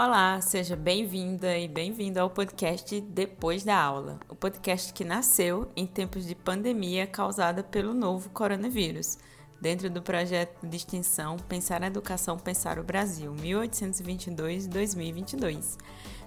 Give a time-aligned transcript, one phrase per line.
[0.00, 5.88] Olá, seja bem-vinda e bem-vindo ao podcast Depois da Aula, o podcast que nasceu em
[5.88, 9.18] tempos de pandemia causada pelo novo coronavírus,
[9.60, 15.76] dentro do projeto de extensão Pensar a Educação, Pensar o Brasil, 1822-2022.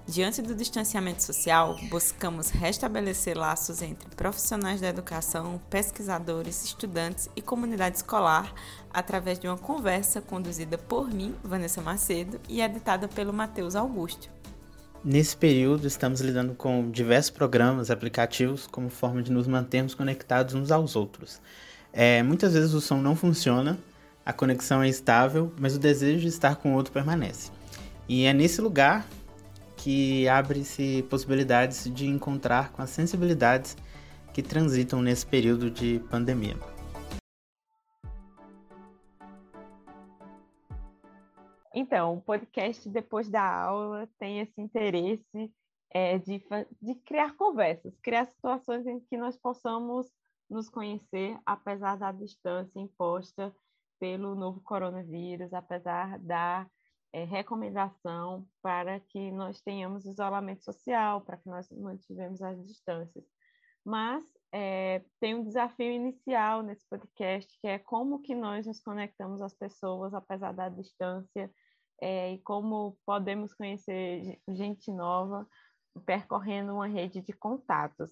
[0.07, 7.97] Diante do distanciamento social, buscamos restabelecer laços entre profissionais da educação, pesquisadores, estudantes e comunidade
[7.97, 8.51] escolar
[8.91, 14.27] através de uma conversa conduzida por mim, Vanessa Macedo, e editada pelo Matheus Augusto.
[15.03, 20.71] Nesse período, estamos lidando com diversos programas, aplicativos, como forma de nos mantermos conectados uns
[20.71, 21.39] aos outros.
[21.93, 23.77] É, muitas vezes o som não funciona,
[24.25, 27.51] a conexão é estável, mas o desejo de estar com o outro permanece.
[28.07, 29.07] E é nesse lugar
[29.83, 33.75] que abre-se possibilidades de encontrar com as sensibilidades
[34.31, 36.55] que transitam nesse período de pandemia.
[41.73, 45.51] Então, o podcast depois da aula tem esse interesse
[45.89, 46.43] é, de,
[46.81, 50.07] de criar conversas, criar situações em que nós possamos
[50.47, 53.51] nos conhecer, apesar da distância imposta
[53.99, 56.67] pelo novo coronavírus, apesar da
[57.13, 63.25] é, recomendação para que nós tenhamos isolamento social, para que nós mantivemos as distâncias.
[63.85, 64.23] Mas
[64.53, 69.53] é, tem um desafio inicial nesse podcast, que é como que nós nos conectamos às
[69.53, 71.51] pessoas, apesar da distância,
[72.01, 75.47] é, e como podemos conhecer gente nova
[76.05, 78.11] percorrendo uma rede de contatos.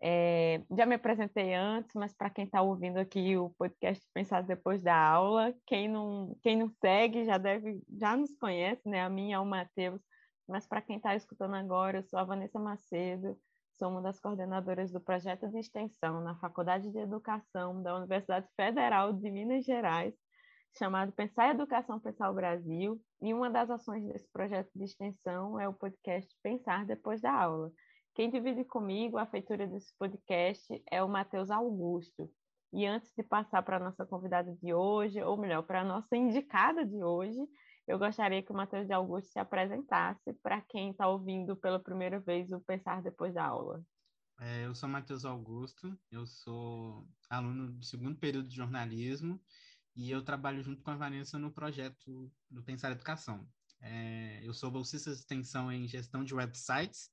[0.00, 4.80] É, já me apresentei antes, mas para quem está ouvindo aqui o podcast Pensar Depois
[4.80, 9.02] da Aula, quem não, quem não segue já deve, já nos conhece, né?
[9.02, 10.00] A minha é o Matheus,
[10.48, 13.36] mas para quem está escutando agora, eu sou a Vanessa Macedo,
[13.76, 19.12] sou uma das coordenadoras do projeto de extensão na Faculdade de Educação da Universidade Federal
[19.12, 20.14] de Minas Gerais,
[20.76, 25.68] chamado Pensar Educação, Pensar o Brasil, e uma das ações desse projeto de extensão é
[25.68, 27.72] o podcast Pensar Depois da Aula,
[28.18, 32.28] quem divide comigo a feitura desse podcast é o Matheus Augusto.
[32.72, 36.16] E antes de passar para a nossa convidada de hoje, ou melhor, para a nossa
[36.16, 37.38] indicada de hoje,
[37.86, 42.18] eu gostaria que o Matheus de Augusto se apresentasse para quem está ouvindo pela primeira
[42.18, 43.80] vez o Pensar Depois da Aula.
[44.40, 49.40] É, eu sou Matheus Augusto, eu sou aluno do segundo período de jornalismo
[49.94, 53.46] e eu trabalho junto com a Vanessa no projeto do Pensar Educação.
[53.80, 57.12] É, eu sou bolsista de extensão em gestão de websites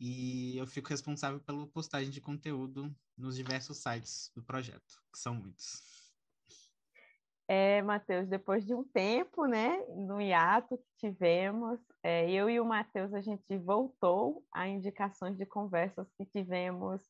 [0.00, 5.34] e eu fico responsável pela postagem de conteúdo nos diversos sites do projeto, que são
[5.34, 5.82] muitos.
[7.46, 12.64] É, Matheus, depois de um tempo, né, no hiato que tivemos, é, eu e o
[12.64, 17.02] Matheus, a gente voltou a indicações de conversas que tivemos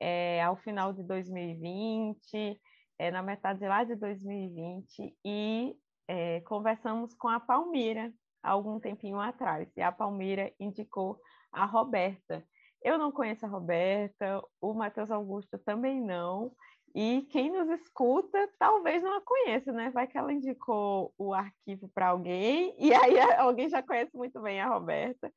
[0.00, 2.60] é, ao final de 2020,
[2.98, 5.74] é, na metade lá de 2020, e
[6.06, 8.12] é, conversamos com a Palmira,
[8.42, 11.18] algum tempinho atrás, e a Palmira indicou
[11.56, 12.44] a Roberta.
[12.82, 16.52] Eu não conheço a Roberta, o Matheus Augusto também não,
[16.94, 19.90] e quem nos escuta talvez não a conheça, né?
[19.90, 24.60] Vai que ela indicou o arquivo para alguém, e aí alguém já conhece muito bem
[24.60, 25.32] a Roberta,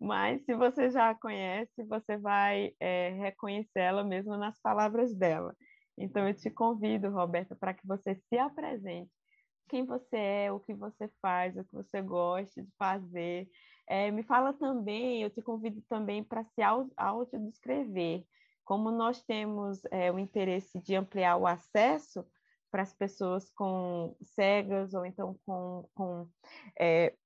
[0.00, 5.54] mas se você já a conhece, você vai é, reconhecer ela mesmo nas palavras dela.
[5.96, 9.10] Então eu te convido, Roberta, para que você se apresente
[9.68, 13.48] quem você é, o que você faz, o que você gosta de fazer.
[13.90, 16.62] É, me fala também, eu te convido também para se
[16.96, 18.24] autodescrever.
[18.64, 22.24] Como nós temos é, o interesse de ampliar o acesso
[22.70, 26.28] para as pessoas com cegas ou então com, com
[26.78, 27.16] é,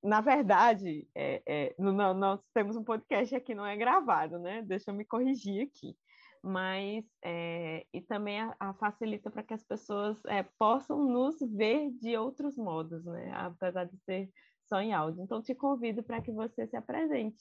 [0.00, 4.62] na verdade, é, é, nós temos um podcast aqui, não é gravado, né?
[4.62, 5.96] Deixa eu me corrigir aqui
[6.44, 11.92] mas é, e também a, a facilita para que as pessoas é, possam nos ver
[11.92, 13.32] de outros modos, né?
[13.32, 14.28] Apesar de ser
[14.72, 15.22] só em áudio.
[15.22, 17.38] Então, te convido para que você se apresente.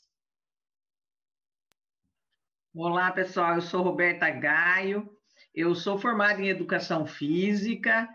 [2.76, 3.56] Olá, pessoal.
[3.56, 5.10] Eu sou Roberta Gaio.
[5.56, 8.10] Eu sou formada em Educação Física.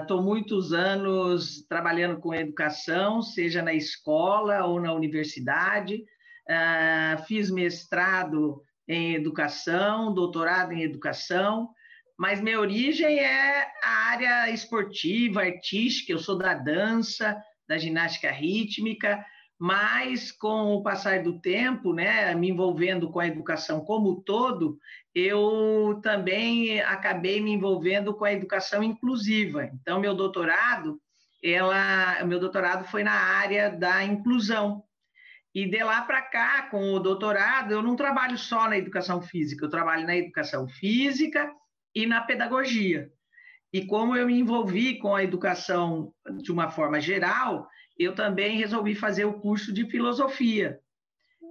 [0.00, 6.06] Estou uh, muitos anos trabalhando com educação, seja na escola ou na universidade.
[6.48, 11.68] Uh, fiz mestrado em educação, doutorado em educação,
[12.18, 19.24] mas minha origem é a área esportiva, artística, eu sou da dança, da ginástica rítmica,
[19.58, 24.78] mas com o passar do tempo, né, me envolvendo com a educação como todo,
[25.14, 29.68] eu também acabei me envolvendo com a educação inclusiva.
[29.74, 31.00] Então, meu doutorado,
[31.42, 34.84] ela, meu doutorado foi na área da inclusão,
[35.54, 39.64] e de lá para cá, com o doutorado, eu não trabalho só na educação física,
[39.64, 41.50] eu trabalho na educação física
[41.94, 43.10] e na pedagogia.
[43.72, 47.68] E como eu me envolvi com a educação de uma forma geral,
[47.98, 50.78] eu também resolvi fazer o curso de filosofia.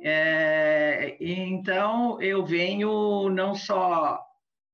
[0.03, 4.19] É, então, eu venho não só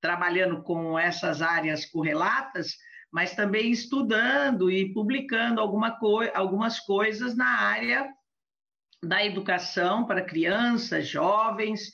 [0.02, 2.76] trabalhando com essas áreas correlatas,
[3.12, 8.10] mas também estudando e publicando alguma co algumas coisas na área
[9.04, 11.92] da educação para crianças, jovens,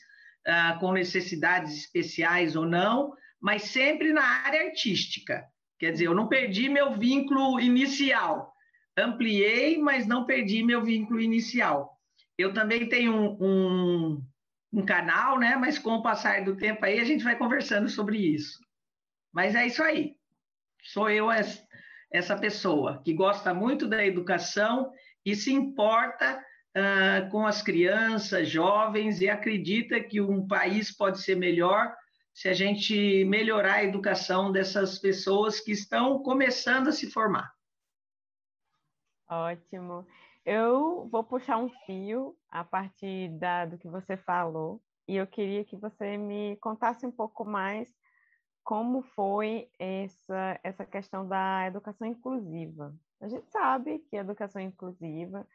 [0.47, 5.45] ah, com necessidades especiais ou não, mas sempre na área artística.
[5.79, 8.53] Quer dizer, eu não perdi meu vínculo inicial.
[8.97, 11.97] Ampliei, mas não perdi meu vínculo inicial.
[12.37, 14.23] Eu também tenho um, um,
[14.73, 15.55] um canal, né?
[15.55, 18.59] Mas com o passar do tempo aí a gente vai conversando sobre isso.
[19.31, 20.15] Mas é isso aí.
[20.81, 21.29] Sou eu
[22.11, 24.91] essa pessoa que gosta muito da educação
[25.25, 26.43] e se importa
[26.75, 31.93] uh, com as crianças, jovens e acredita que um país pode ser melhor
[32.39, 37.53] se a gente melhorar a educação dessas pessoas que estão começando a se formar.
[39.29, 40.07] Ótimo.
[40.45, 45.65] Eu vou puxar um fio a partir da, do que você falou e eu queria
[45.65, 47.93] que você me contasse um pouco mais
[48.63, 52.95] como foi essa, essa questão da educação inclusiva.
[53.19, 55.45] A gente sabe que a educação inclusiva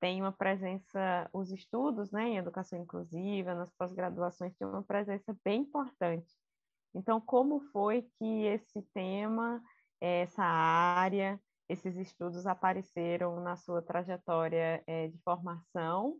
[0.00, 5.62] tem uma presença, os estudos né, em educação inclusiva, nas pós-graduações, tem uma presença bem
[5.62, 6.34] importante.
[6.94, 9.62] Então, como foi que esse tema,
[10.00, 16.18] essa área, esses estudos apareceram na sua trajetória é, de formação?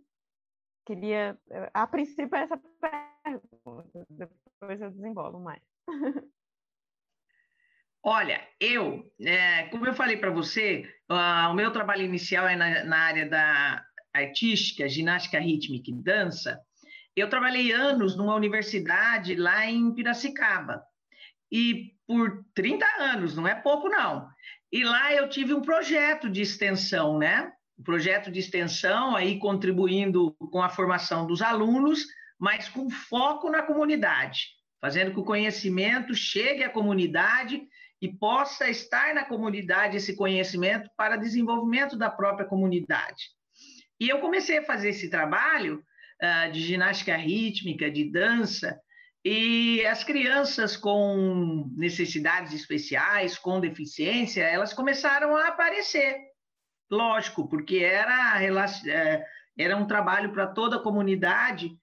[0.84, 1.38] Queria,
[1.75, 5.62] a princípio, essa pergunta, depois eu desenvolvo mais.
[8.10, 12.82] Olha, eu, é, como eu falei para você, uh, o meu trabalho inicial é na,
[12.84, 13.84] na, área da
[14.14, 16.58] artística, ginástica rítmica e dança.
[17.14, 20.82] Eu trabalhei anos numa universidade lá em Piracicaba.
[21.52, 24.26] E por 30 anos, não é pouco não.
[24.72, 27.52] E lá eu tive um projeto de extensão, né?
[27.78, 32.06] Um projeto de extensão aí contribuindo com a formação dos alunos,
[32.38, 34.46] mas com foco na comunidade,
[34.81, 37.69] fazendo que o conhecimento chegue à comunidade
[38.00, 43.25] e possa estar na comunidade esse conhecimento para desenvolvimento da própria comunidade.
[44.00, 45.83] E eu comecei a fazer esse trabalho
[46.23, 48.81] uh, de ginástica rítmica, de dança,
[49.25, 56.17] e as crianças com necessidades especiais, com deficiência, elas começaram a aparecer.
[56.91, 59.25] Lógico, porque era, eh,
[59.59, 61.77] era um trabalho para toda a comunidade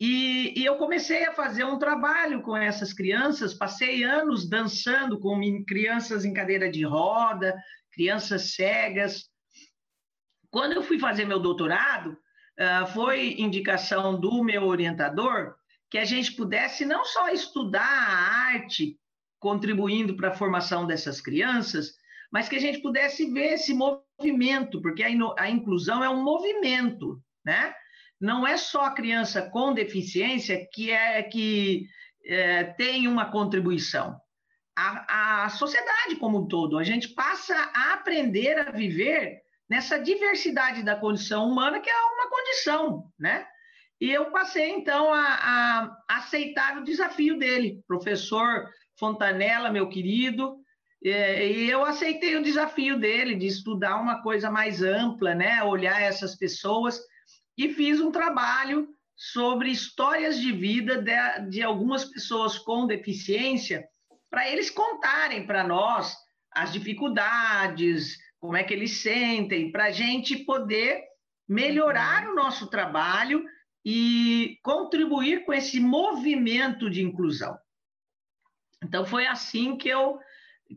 [0.00, 5.38] e, e, eu comecei a fazer um trabalho com essas crianças, passei anos dançando com
[5.66, 7.54] crianças em cadeira de roda,
[7.92, 9.28] crianças cegas.
[10.50, 15.54] Quando eu fui fazer meu doutorado, uh, foi indicação do meu orientador
[15.90, 18.98] que a gente pudesse não só estudar a arte,
[19.38, 21.92] contribuindo para a formação dessas crianças,
[22.32, 27.22] mas que a gente pudesse ver esse movimento, porque a, a inclusão é um movimento,
[27.44, 27.74] né?
[28.20, 31.86] Não é só a criança com deficiência que é que
[32.24, 34.20] é, tem uma contribuição.
[34.76, 40.82] A, a sociedade como um todo, a gente passa a aprender a viver nessa diversidade
[40.82, 43.46] da condição humana, que é uma condição, né?
[44.00, 48.68] E eu passei, então, a, a aceitar o desafio dele, professor
[48.98, 50.56] Fontanella, meu querido,
[51.02, 55.62] e eu aceitei o desafio dele de estudar uma coisa mais ampla, né?
[55.62, 57.00] Olhar essas pessoas
[57.60, 63.86] e fiz um trabalho sobre histórias de vida de, de algumas pessoas com deficiência,
[64.30, 66.16] para eles contarem para nós
[66.50, 71.02] as dificuldades, como é que eles sentem, para a gente poder
[71.46, 73.44] melhorar o nosso trabalho
[73.84, 77.58] e contribuir com esse movimento de inclusão.
[78.82, 80.18] Então, foi assim que eu,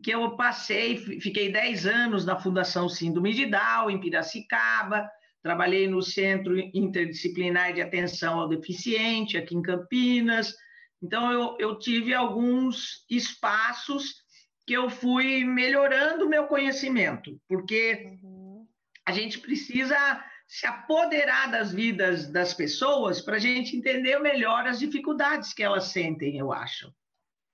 [0.02, 5.08] que eu passei, fiquei 10 anos na Fundação Síndrome de Down, em Piracicaba,
[5.44, 10.54] Trabalhei no Centro Interdisciplinar de Atenção ao Deficiente, aqui em Campinas.
[11.02, 14.24] Então, eu, eu tive alguns espaços
[14.66, 18.66] que eu fui melhorando o meu conhecimento, porque uhum.
[19.04, 24.78] a gente precisa se apoderar das vidas das pessoas para a gente entender melhor as
[24.78, 26.90] dificuldades que elas sentem, eu acho.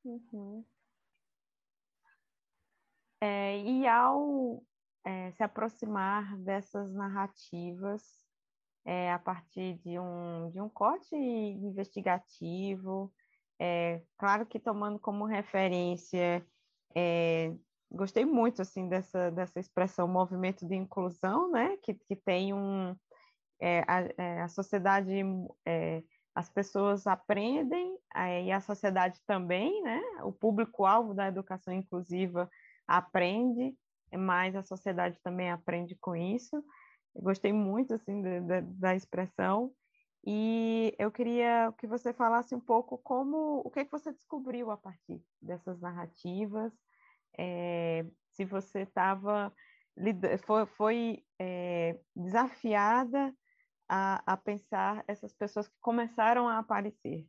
[0.05, 0.65] Uhum.
[3.21, 4.63] É, e ao
[5.05, 8.03] é, se aproximar dessas narrativas
[8.85, 13.13] é, a partir de um, de um corte investigativo,
[13.59, 16.45] é, claro que tomando como referência,
[17.91, 22.97] gostei muito assim dessa, dessa expressão movimento de inclusão, né, que, que tem um,
[23.87, 25.13] a, a, sociedade,
[26.35, 27.99] as pessoas aprendem
[28.45, 32.51] e a sociedade também, né, o público-alvo da educação inclusiva
[32.89, 33.77] aprende,
[34.17, 36.57] mas a sociedade também aprende com isso.
[37.15, 39.73] Eu gostei muito assim da, da expressão
[40.25, 44.77] e eu queria que você falasse um pouco como o que, que você descobriu a
[44.77, 46.73] partir dessas narrativas,
[47.39, 49.53] é, se você estava
[50.45, 53.35] foi, foi é, desafiada
[53.89, 57.23] a, a pensar essas pessoas que começaram a aparecer.
[57.23, 57.29] O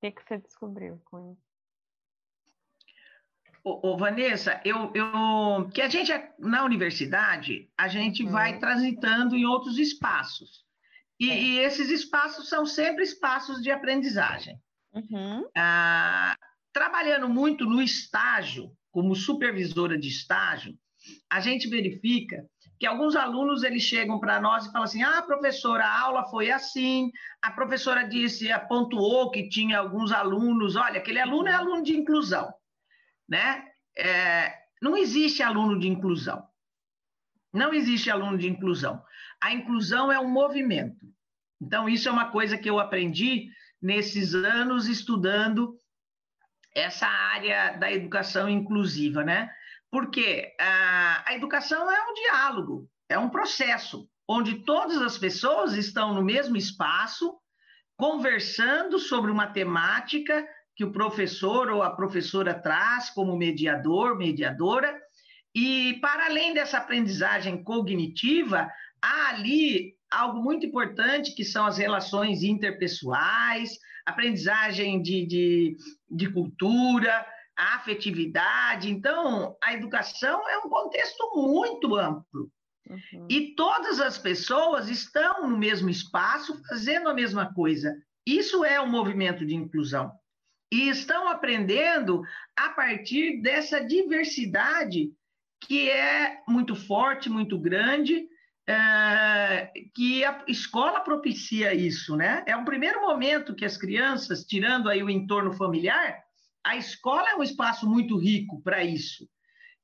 [0.00, 1.51] que, que você descobriu com isso?
[3.64, 8.30] Ô, ô, Vanessa, eu, eu, que a gente, na universidade, a gente uhum.
[8.30, 10.64] vai transitando em outros espaços.
[11.18, 11.40] E, é.
[11.40, 14.58] e, esses espaços são sempre espaços de aprendizagem.
[14.92, 15.48] Uhum.
[15.56, 16.36] Ah,
[16.72, 20.74] trabalhando muito no estágio, como supervisora de estágio,
[21.30, 22.44] a gente verifica
[22.80, 26.50] que alguns alunos eles chegam para nós e falam assim: ah, professora, a aula foi
[26.50, 31.96] assim, a professora disse, pontuou que tinha alguns alunos, olha, aquele aluno é aluno de
[31.96, 32.52] inclusão
[33.28, 33.64] né?
[33.96, 36.46] É, não existe aluno de inclusão.
[37.52, 39.02] Não existe aluno de inclusão.
[39.40, 41.06] A inclusão é um movimento.
[41.60, 43.48] Então, isso é uma coisa que eu aprendi
[43.80, 45.76] nesses anos estudando
[46.74, 49.50] essa área da educação inclusiva, né?
[49.90, 56.14] Porque a, a educação é um diálogo, é um processo onde todas as pessoas estão
[56.14, 57.36] no mesmo espaço,
[57.96, 65.00] conversando sobre uma temática, que o professor ou a professora traz como mediador, mediadora,
[65.54, 68.70] e para além dessa aprendizagem cognitiva,
[69.02, 75.76] há ali algo muito importante que são as relações interpessoais, aprendizagem de, de,
[76.10, 77.26] de cultura,
[77.56, 78.90] a afetividade.
[78.90, 82.50] Então, a educação é um contexto muito amplo.
[82.88, 83.26] Uhum.
[83.28, 87.94] E todas as pessoas estão no mesmo espaço, fazendo a mesma coisa.
[88.26, 90.10] Isso é um movimento de inclusão
[90.72, 92.22] e estão aprendendo
[92.56, 95.12] a partir dessa diversidade
[95.60, 98.26] que é muito forte, muito grande,
[98.66, 102.42] é, que a escola propicia isso, né?
[102.46, 106.18] É o primeiro momento que as crianças, tirando aí o entorno familiar,
[106.64, 109.28] a escola é um espaço muito rico para isso.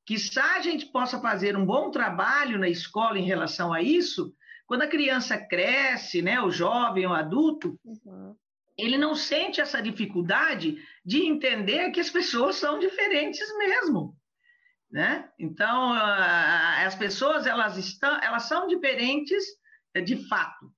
[0.06, 4.34] Que a gente possa fazer um bom trabalho na escola em relação a isso,
[4.66, 8.34] quando a criança cresce, né, o jovem, o adulto, uhum
[8.78, 14.16] ele não sente essa dificuldade de entender que as pessoas são diferentes mesmo,
[14.90, 15.28] né?
[15.38, 19.44] Então, as pessoas elas estão, elas são diferentes
[20.04, 20.72] de fato,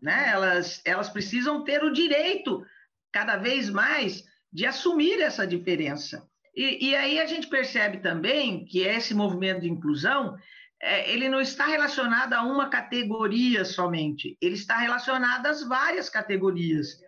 [0.00, 0.30] né?
[0.30, 2.64] Elas elas precisam ter o direito
[3.12, 6.26] cada vez mais de assumir essa diferença.
[6.54, 10.38] E, e aí a gente percebe também que esse movimento de inclusão
[10.80, 17.00] é, ele não está relacionado a uma categoria somente, ele está relacionado às várias categorias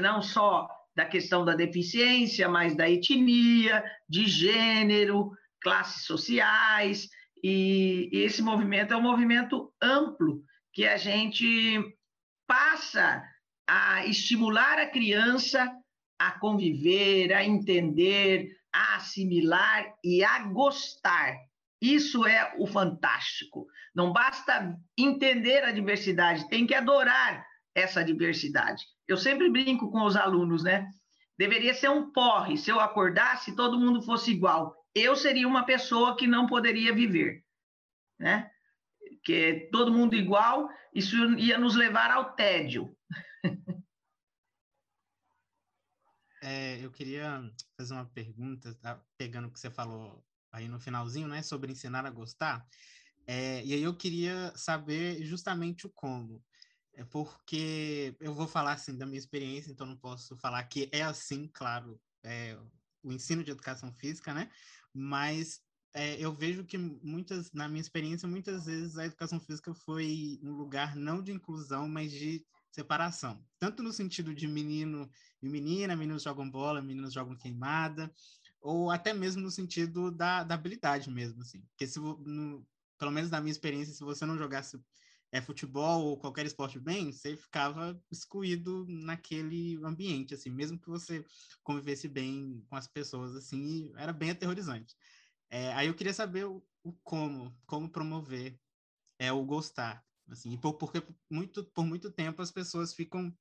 [0.00, 5.30] não só da questão da deficiência, mas da etnia, de gênero,
[5.62, 7.08] classes sociais,
[7.42, 11.80] e, e esse movimento é um movimento amplo que a gente
[12.46, 13.22] passa
[13.66, 15.70] a estimular a criança
[16.18, 21.34] a conviver, a entender, a assimilar e a gostar.
[21.80, 23.66] Isso é o fantástico.
[23.94, 27.42] Não basta entender a diversidade, tem que adorar
[27.74, 28.84] essa diversidade.
[29.10, 30.88] Eu sempre brinco com os alunos, né?
[31.36, 32.56] Deveria ser um porre.
[32.56, 34.72] Se eu acordasse, todo mundo fosse igual.
[34.94, 37.44] Eu seria uma pessoa que não poderia viver,
[38.16, 38.48] né?
[39.24, 42.96] Que todo mundo igual, isso ia nos levar ao tédio.
[46.42, 48.98] É, eu queria fazer uma pergunta, tá?
[49.18, 52.66] pegando o que você falou aí no finalzinho, né, sobre ensinar a gostar.
[53.26, 56.42] É, e aí eu queria saber justamente o como.
[56.94, 61.02] É porque eu vou falar assim da minha experiência, então não posso falar que é
[61.02, 62.58] assim, claro, é,
[63.02, 64.50] o ensino de educação física, né?
[64.92, 65.62] Mas
[65.94, 70.52] é, eu vejo que muitas, na minha experiência, muitas vezes a educação física foi um
[70.52, 73.44] lugar não de inclusão, mas de separação.
[73.58, 75.10] Tanto no sentido de menino
[75.42, 78.12] e menina, meninos jogam bola, meninos jogam queimada,
[78.60, 81.60] ou até mesmo no sentido da, da habilidade mesmo, assim.
[81.70, 82.64] Porque se, no,
[82.98, 84.78] pelo menos na minha experiência, se você não jogasse
[85.32, 91.24] é futebol ou qualquer esporte bem, você ficava excluído naquele ambiente, assim, mesmo que você
[91.62, 94.96] convivesse bem com as pessoas, assim, era bem aterrorizante.
[95.48, 98.58] É, aí eu queria saber o, o, como, como promover
[99.18, 103.36] é o gostar, assim, por, porque muito, por muito tempo as pessoas ficam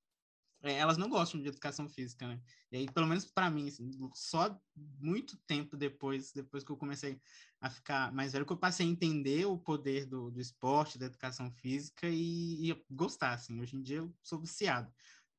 [0.62, 2.42] é, elas não gostam de educação física, né?
[2.72, 7.20] E aí, pelo menos para mim, assim, só muito tempo depois, depois que eu comecei
[7.62, 11.06] a ficar mais velho, que eu passei a entender o poder do, do esporte, da
[11.06, 13.60] educação física e, e gostar, assim.
[13.60, 14.94] Hoje em dia eu sou viciado,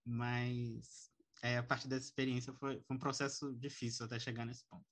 [0.05, 1.11] mas
[1.43, 4.87] é, a partir dessa experiência foi, foi um processo difícil até chegar nesse ponto.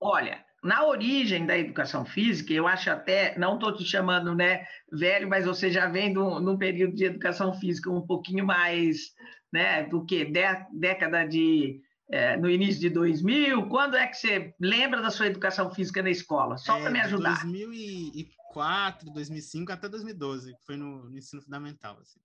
[0.00, 5.28] Olha, na origem da educação física, eu acho até, não estou te chamando né, velho,
[5.28, 9.14] mas você já vem num período de educação física um pouquinho mais
[9.52, 10.24] né, do que
[10.72, 13.68] década de é, no início de 2000?
[13.68, 16.56] Quando é que você lembra da sua educação física na escola?
[16.56, 17.42] Só é, para me ajudar.
[17.42, 21.98] 2004, 2005 até 2012, que foi no, no ensino fundamental.
[22.00, 22.20] Assim.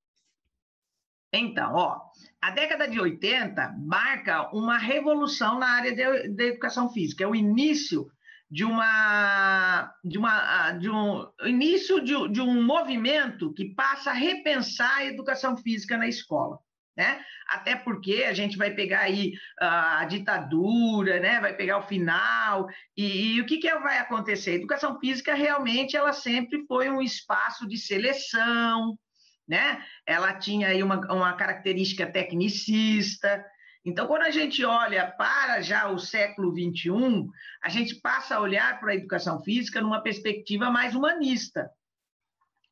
[1.33, 2.01] Então, ó,
[2.41, 7.23] a década de 80 marca uma revolução na área da educação física.
[7.23, 8.11] É o início
[8.51, 14.97] de uma de uma de um início de, de um movimento que passa a repensar
[14.97, 16.59] a educação física na escola
[16.95, 17.23] né?
[17.47, 21.39] Até porque a gente vai pegar aí a ditadura, né?
[21.39, 24.51] Vai pegar o final e, e o que, que vai acontecer?
[24.51, 28.97] A educação física realmente ela sempre foi um espaço de seleção,
[29.47, 29.83] né?
[30.05, 33.43] Ela tinha aí uma, uma característica tecnicista.
[33.83, 37.27] Então, quando a gente olha para já o século XXI,
[37.63, 41.69] a gente passa a olhar para a educação física numa perspectiva mais humanista.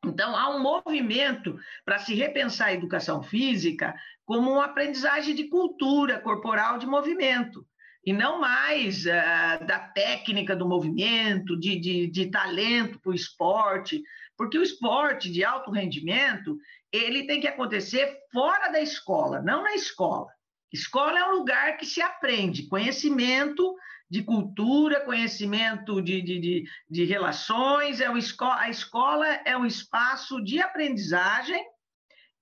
[0.06, 6.20] Então, há um movimento para se repensar a educação física como uma aprendizagem de cultura
[6.20, 7.66] corporal de movimento,
[8.06, 14.02] e não mais uh, da técnica do movimento, de, de, de talento para o esporte,
[14.38, 16.58] porque o esporte de alto rendimento
[16.92, 20.32] ele tem que acontecer fora da escola, não na escola.
[20.72, 23.76] Escola é um lugar que se aprende conhecimento
[24.10, 29.66] de cultura, conhecimento de, de, de, de relações, é o esco a escola é um
[29.66, 31.64] espaço de aprendizagem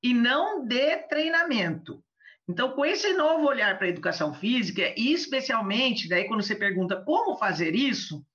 [0.02, 2.04] e não de treinamento.
[2.50, 7.04] Então, com esse novo olhar para a educação física, e especialmente, daí quando você pergunta
[7.04, 8.26] como fazer isso,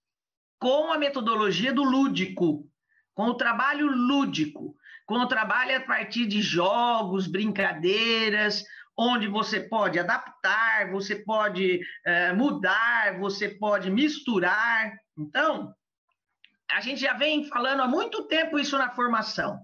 [0.58, 2.68] com a metodologia do lúdico,
[3.14, 8.64] com o trabalho lúdico, com o trabalho a partir de jogos, brincadeiras,
[8.96, 14.92] onde você pode adaptar, você pode é, mudar, você pode misturar.
[15.16, 15.74] Então,
[16.70, 19.58] a gente já vem falando há muito tempo isso na formação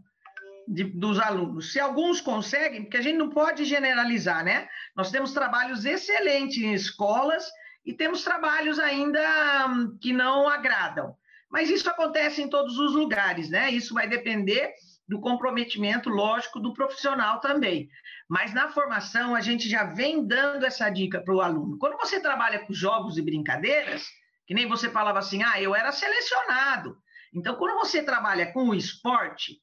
[0.66, 1.72] de, dos alunos.
[1.72, 4.68] Se alguns conseguem, porque a gente não pode generalizar, né?
[4.94, 7.48] Nós temos trabalhos excelentes em escolas
[7.84, 11.16] e temos trabalhos ainda hum, que não agradam.
[11.50, 13.70] Mas isso acontece em todos os lugares, né?
[13.70, 14.74] Isso vai depender
[15.08, 17.88] do comprometimento, lógico, do profissional também.
[18.28, 21.78] Mas na formação, a gente já vem dando essa dica para o aluno.
[21.78, 24.06] Quando você trabalha com jogos e brincadeiras,
[24.46, 26.98] que nem você falava assim, ah, eu era selecionado.
[27.32, 29.58] Então, quando você trabalha com o esporte,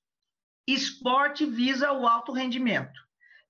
[0.68, 3.00] esporte visa o alto rendimento,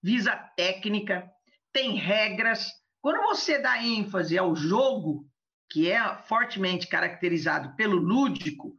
[0.03, 1.29] visa técnica,
[1.71, 2.71] tem regras.
[3.01, 5.25] Quando você dá ênfase ao jogo,
[5.69, 8.77] que é fortemente caracterizado pelo lúdico,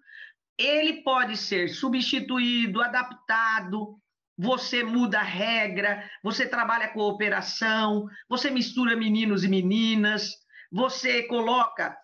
[0.58, 3.98] ele pode ser substituído, adaptado,
[4.36, 10.32] você muda a regra, você trabalha com operação, você mistura meninos e meninas,
[10.70, 11.96] você coloca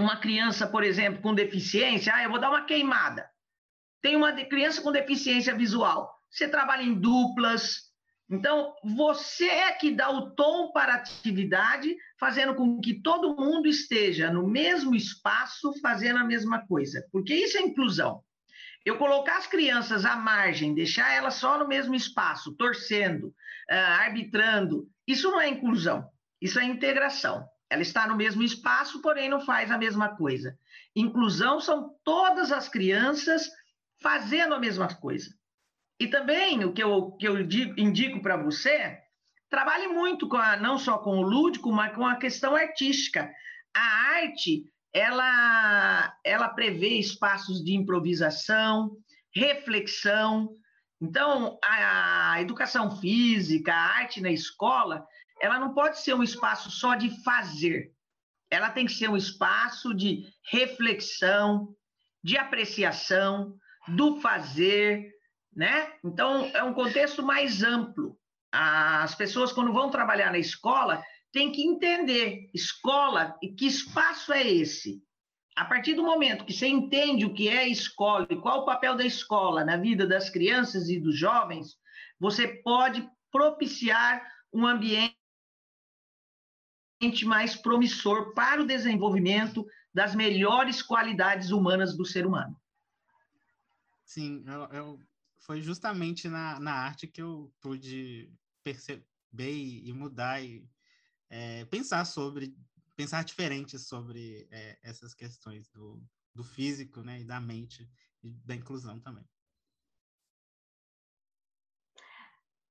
[0.00, 3.28] uma criança, por exemplo, com deficiência, ah, eu vou dar uma queimada.
[4.00, 7.91] Tem uma criança com deficiência visual, você trabalha em duplas.
[8.32, 13.68] Então, você é que dá o tom para a atividade, fazendo com que todo mundo
[13.68, 17.06] esteja no mesmo espaço, fazendo a mesma coisa.
[17.12, 18.24] Porque isso é inclusão.
[18.86, 24.88] Eu colocar as crianças à margem, deixar elas só no mesmo espaço, torcendo, uh, arbitrando,
[25.06, 26.08] isso não é inclusão,
[26.40, 27.46] isso é integração.
[27.68, 30.58] Ela está no mesmo espaço, porém não faz a mesma coisa.
[30.96, 33.50] Inclusão são todas as crianças
[34.00, 35.28] fazendo a mesma coisa.
[36.02, 38.98] E também o que eu, que eu indico para você,
[39.48, 43.32] trabalhe muito com a, não só com o lúdico, mas com a questão artística.
[43.72, 48.96] A arte ela, ela prevê espaços de improvisação,
[49.32, 50.52] reflexão.
[51.00, 55.06] Então, a, a educação física, a arte na escola,
[55.40, 57.92] ela não pode ser um espaço só de fazer.
[58.50, 61.72] Ela tem que ser um espaço de reflexão,
[62.24, 63.54] de apreciação,
[63.86, 65.12] do fazer,
[65.54, 65.92] né?
[66.02, 68.18] Então, é um contexto mais amplo.
[68.50, 74.46] As pessoas, quando vão trabalhar na escola, tem que entender escola e que espaço é
[74.46, 75.02] esse.
[75.56, 78.96] A partir do momento que você entende o que é escola e qual o papel
[78.96, 81.76] da escola na vida das crianças e dos jovens,
[82.18, 85.16] você pode propiciar um ambiente
[87.24, 92.56] mais promissor para o desenvolvimento das melhores qualidades humanas do ser humano.
[94.04, 95.00] Sim, eu, eu
[95.42, 99.06] foi justamente na, na arte que eu pude perceber
[99.38, 100.68] e, mudar e
[101.28, 102.56] é, pensar sobre,
[102.96, 106.02] pensar diferente sobre é, essas questões do,
[106.34, 107.88] do físico, né, e da mente
[108.22, 109.24] e da inclusão também.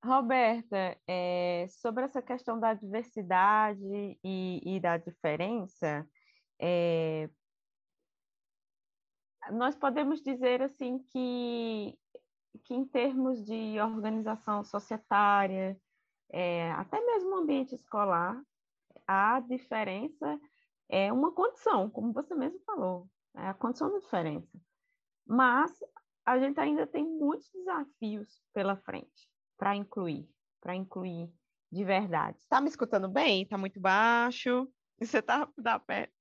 [0.03, 6.10] Roberta, é, sobre essa questão da diversidade e, e da diferença,
[6.60, 7.29] é,
[9.51, 11.97] nós podemos dizer assim que,
[12.60, 15.80] que em termos de organização societária,
[16.30, 18.42] é, até mesmo ambiente escolar,
[19.08, 20.40] a diferença
[20.90, 24.60] é uma condição, como você mesmo falou, é a condição da diferença.
[25.26, 25.72] Mas
[26.26, 31.32] a gente ainda tem muitos desafios pela frente para incluir, para incluir
[31.72, 32.38] de verdade.
[32.40, 33.44] Está me escutando bem?
[33.44, 34.68] Está muito baixo?
[35.00, 35.50] Você tá,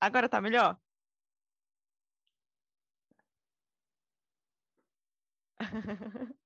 [0.01, 0.79] agora está melhor?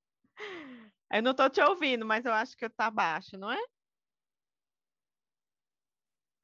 [1.11, 3.59] Eu não estou te ouvindo, mas eu acho que está baixo, não é?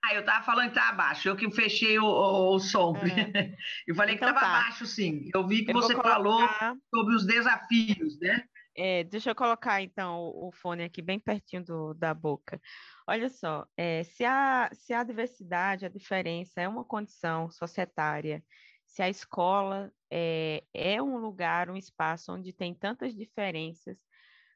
[0.04, 2.96] Ah, eu estava falando que estava baixo, eu que fechei o, o, o som.
[2.98, 3.56] É.
[3.86, 4.64] Eu falei então, que estava tá.
[4.64, 5.30] baixo, sim.
[5.34, 6.14] Eu vi que eu você colocar...
[6.14, 6.48] falou
[6.90, 8.44] sobre os desafios, né?
[8.76, 12.60] É, deixa eu colocar, então, o, o fone aqui bem pertinho do, da boca.
[13.08, 18.44] Olha só, é, se, a, se a diversidade, a diferença é uma condição societária,
[18.88, 23.98] se a escola é, é um lugar, um espaço onde tem tantas diferenças,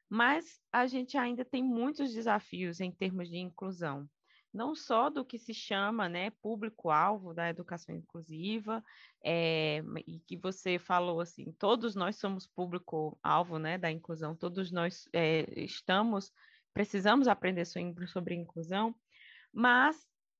[0.08, 4.08] mas a gente ainda tem muitos desafios em termos de inclusão.
[4.52, 8.82] Não só do que se chama né, público-alvo da educação inclusiva,
[9.24, 15.08] é, e que você falou assim, todos nós somos público-alvo né, da inclusão, todos nós
[15.12, 16.32] é, estamos,
[16.72, 18.94] precisamos aprender sobre inclusão,
[19.52, 19.96] mas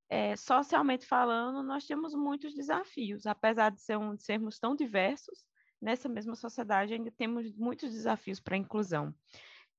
[0.09, 5.45] é, socialmente falando, nós temos muitos desafios, apesar de, ser um, de sermos tão diversos,
[5.81, 9.15] nessa mesma sociedade ainda temos muitos desafios para a inclusão.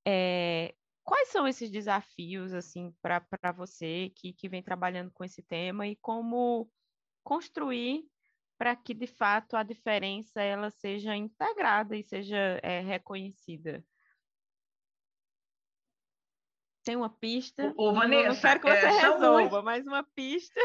[0.05, 0.73] É,
[1.07, 5.95] Quais são esses desafios, assim, para você que, que vem trabalhando com esse tema e
[5.95, 6.69] como
[7.23, 8.03] construir
[8.57, 13.81] para que, de fato, a diferença ela seja integrada e seja é, reconhecida?
[16.87, 17.73] Tem uma pista?
[17.75, 20.57] Ô, Vanessa, não quero que você é, resolva, mas uma pista.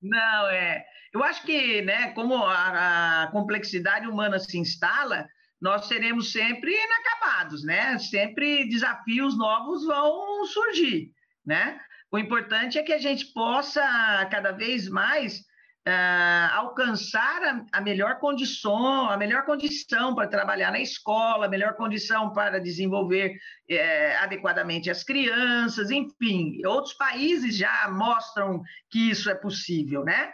[0.00, 0.84] Não, é.
[1.12, 5.28] Eu acho que, né, como a, a complexidade humana se instala,
[5.60, 7.98] nós seremos sempre inacabados, né?
[7.98, 11.10] Sempre desafios novos vão surgir,
[11.44, 11.80] né?
[12.12, 13.82] O importante é que a gente possa
[14.30, 15.44] cada vez mais
[15.86, 21.74] uh, alcançar a, a, melhor condição, a melhor condição para trabalhar na escola, a melhor
[21.74, 23.36] condição para desenvolver
[23.68, 30.32] eh, adequadamente as crianças, enfim, outros países já mostram que isso é possível, né?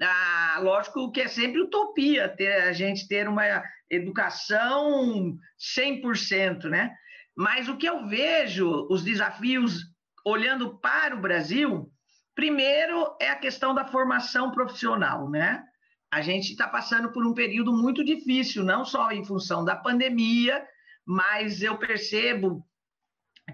[0.00, 6.94] Ah, lógico que é sempre utopia ter, a gente ter uma educação 100%, né?
[7.36, 9.84] Mas o que eu vejo, os desafios
[10.24, 11.90] olhando para o Brasil,
[12.38, 15.64] primeiro é a questão da formação profissional, né?
[16.08, 20.64] A gente está passando por um período muito difícil, não só em função da pandemia,
[21.04, 22.64] mas eu percebo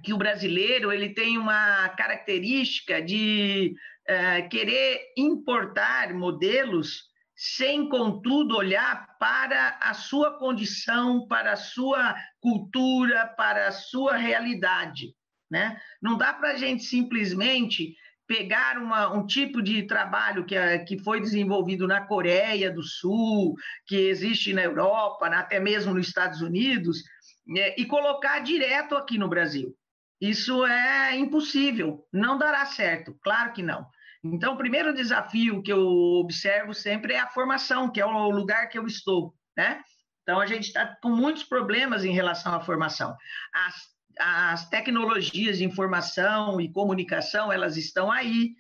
[0.03, 3.75] que o brasileiro ele tem uma característica de
[4.07, 13.29] uh, querer importar modelos sem, contudo, olhar para a sua condição, para a sua cultura,
[13.29, 15.15] para a sua realidade.
[15.51, 15.81] Né?
[16.03, 20.99] Não dá para a gente simplesmente pegar uma, um tipo de trabalho que, é, que
[20.99, 23.55] foi desenvolvido na Coreia do Sul,
[23.87, 27.03] que existe na Europa, até mesmo nos Estados Unidos,
[27.47, 29.75] né, e colocar direto aqui no Brasil.
[30.21, 33.87] Isso é impossível, não dará certo, claro que não.
[34.23, 38.71] Então, o primeiro desafio que eu observo sempre é a formação, que é o lugar
[38.71, 39.83] que eu estou, né?
[40.23, 43.15] Então, a gente está com muitos problemas em relação à formação.
[43.53, 48.55] As, as tecnologias de informação e comunicação, elas estão aí,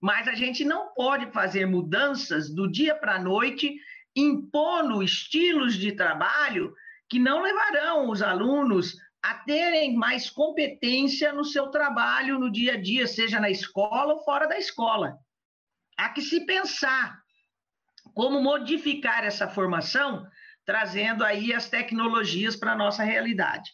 [0.00, 3.76] mas a gente não pode fazer mudanças do dia para a noite,
[4.14, 6.74] impondo estilos de trabalho
[7.08, 12.80] que não levarão os alunos a terem mais competência no seu trabalho no dia a
[12.80, 15.18] dia, seja na escola ou fora da escola.
[15.96, 17.20] Há que se pensar
[18.14, 20.26] como modificar essa formação,
[20.64, 23.70] trazendo aí as tecnologias para a nossa realidade.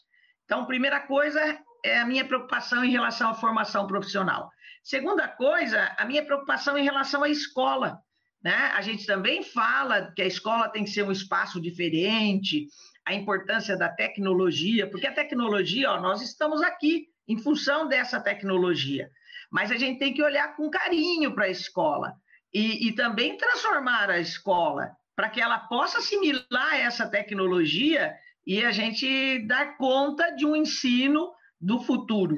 [0.46, 4.48] Então, primeira coisa é a minha preocupação em relação à formação profissional.
[4.82, 7.98] Segunda coisa, a minha preocupação em relação à escola.
[8.42, 8.54] Né?
[8.54, 12.68] A gente também fala que a escola tem que ser um espaço diferente,
[13.04, 19.10] a importância da tecnologia, porque a tecnologia, ó, nós estamos aqui em função dessa tecnologia,
[19.50, 22.14] mas a gente tem que olhar com carinho para a escola
[22.54, 28.14] e, e também transformar a escola para que ela possa assimilar essa tecnologia
[28.46, 32.36] e a gente dar conta de um ensino do futuro.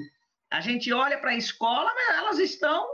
[0.51, 2.87] A gente olha para a escola, elas estão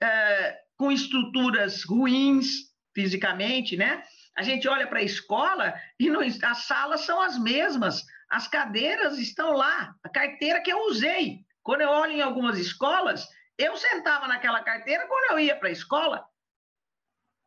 [0.00, 4.02] é, com estruturas ruins fisicamente, né?
[4.36, 9.18] A gente olha para a escola e no, as salas são as mesmas, as cadeiras
[9.18, 11.40] estão lá, a carteira que eu usei.
[11.62, 15.72] Quando eu olho em algumas escolas, eu sentava naquela carteira quando eu ia para a
[15.72, 16.24] escola.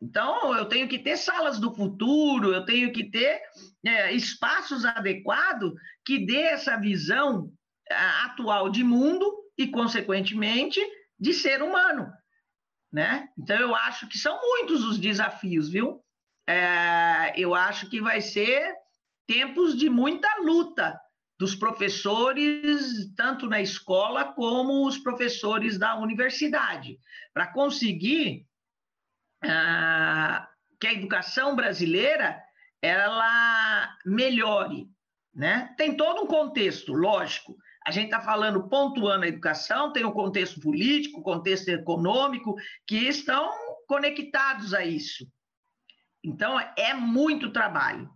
[0.02, 3.42] Então, eu tenho que ter salas do futuro, eu tenho que ter
[3.86, 5.74] é, espaços adequados
[6.06, 7.52] que dê essa visão
[8.24, 9.26] atual de mundo
[9.58, 10.82] e, consequentemente,
[11.20, 12.12] de ser humano.
[12.92, 13.28] Né?
[13.38, 16.02] Então, eu acho que são muitos os desafios, viu?
[16.48, 18.74] É, eu acho que vai ser
[19.28, 21.00] tempos de muita luta
[21.38, 26.98] dos professores, tanto na escola como os professores da universidade,
[27.34, 28.46] para conseguir
[29.43, 30.48] ah,
[30.80, 32.41] que a educação brasileira
[32.82, 34.88] ela melhore,
[35.34, 35.74] né?
[35.78, 37.56] Tem todo um contexto, lógico.
[37.86, 42.56] A gente está falando pontuando a educação, tem o um contexto político, contexto econômico,
[42.88, 43.52] que estão
[43.88, 45.28] conectados a isso.
[46.24, 48.10] Então, é muito trabalho.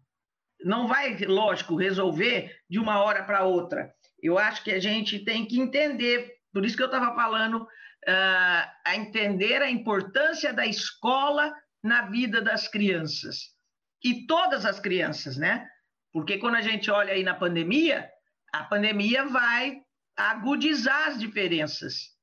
[0.63, 3.93] Não vai, lógico, resolver de uma hora para outra.
[4.21, 7.67] Eu acho que a gente tem que entender, por isso que eu estava falando
[8.07, 13.53] uh, a entender a importância da escola na vida das crianças.
[14.03, 15.67] E todas as crianças, né?
[16.12, 18.09] Porque quando a gente olha aí na pandemia,
[18.53, 19.81] a pandemia vai
[20.15, 22.15] agudizar as diferenças.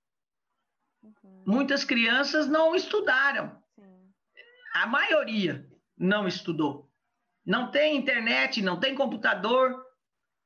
[1.02, 1.44] Uhum.
[1.46, 3.62] Muitas crianças não estudaram.
[3.74, 4.12] Sim.
[4.74, 6.90] A maioria não estudou.
[7.44, 9.86] Não tem internet, não tem computador,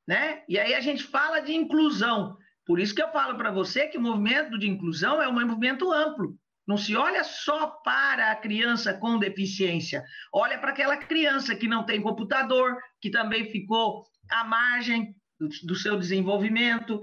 [0.07, 0.43] né?
[0.47, 2.37] E aí a gente fala de inclusão.
[2.71, 5.91] Por isso que eu falo para você que o movimento de inclusão é um movimento
[5.91, 6.37] amplo.
[6.65, 10.01] Não se olha só para a criança com deficiência,
[10.33, 15.99] olha para aquela criança que não tem computador, que também ficou à margem do, seu
[15.99, 17.01] desenvolvimento.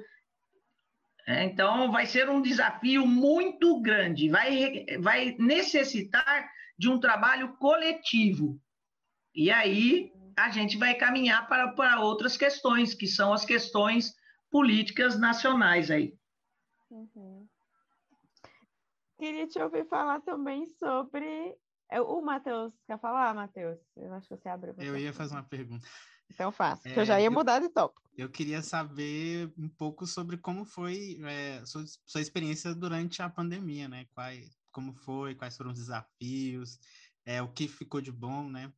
[1.26, 8.58] É, então, vai ser um desafio muito grande, vai, vai necessitar de um trabalho coletivo.
[9.34, 14.16] E aí a gente vai caminhar para, para outras questões, que são as questões
[14.50, 16.16] políticas nacionais aí.
[16.90, 17.46] Uhum.
[19.18, 21.56] Queria te ouvir falar também sobre.
[21.90, 23.78] É, o Matheus, quer falar, Matheus?
[23.96, 24.74] Eu acho que você abriu.
[24.78, 25.86] Eu ia fazer uma pergunta.
[26.30, 28.08] Então faço, é, que eu já ia mudar de tópico.
[28.16, 33.88] Eu queria saber um pouco sobre como foi é, sua, sua experiência durante a pandemia,
[33.88, 34.06] né?
[34.12, 36.78] Quais, como foi, quais foram os desafios,
[37.24, 38.72] é, o que ficou de bom, né?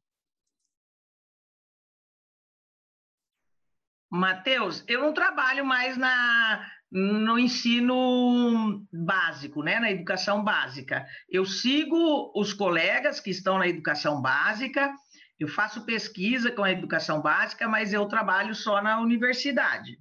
[4.11, 11.07] Matheus, eu não trabalho mais na, no ensino básico, né, na educação básica.
[11.29, 14.93] Eu sigo os colegas que estão na educação básica,
[15.39, 19.99] eu faço pesquisa com a educação básica, mas eu trabalho só na universidade.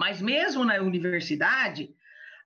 [0.00, 1.90] Mas mesmo na universidade,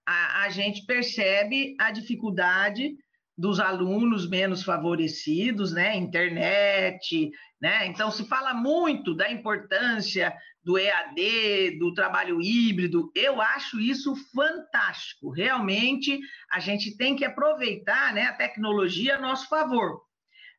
[0.04, 2.96] a, a gente percebe a dificuldade
[3.38, 5.94] dos alunos menos favorecidos, né?
[5.94, 7.86] Internet, né?
[7.86, 13.10] Então se fala muito da importância do EAD, do trabalho híbrido.
[13.14, 15.30] Eu acho isso fantástico.
[15.30, 16.18] Realmente
[16.50, 20.02] a gente tem que aproveitar, né, a tecnologia a nosso favor.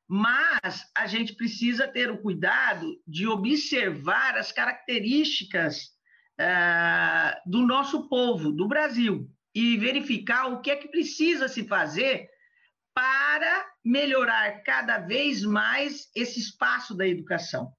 [0.08, 5.90] Mas a gente precisa ter o cuidado de observar as características
[6.40, 12.30] uh, do nosso povo, do Brasil, e verificar o que é que precisa se fazer
[12.98, 17.72] para melhorar cada vez mais esse espaço da educação.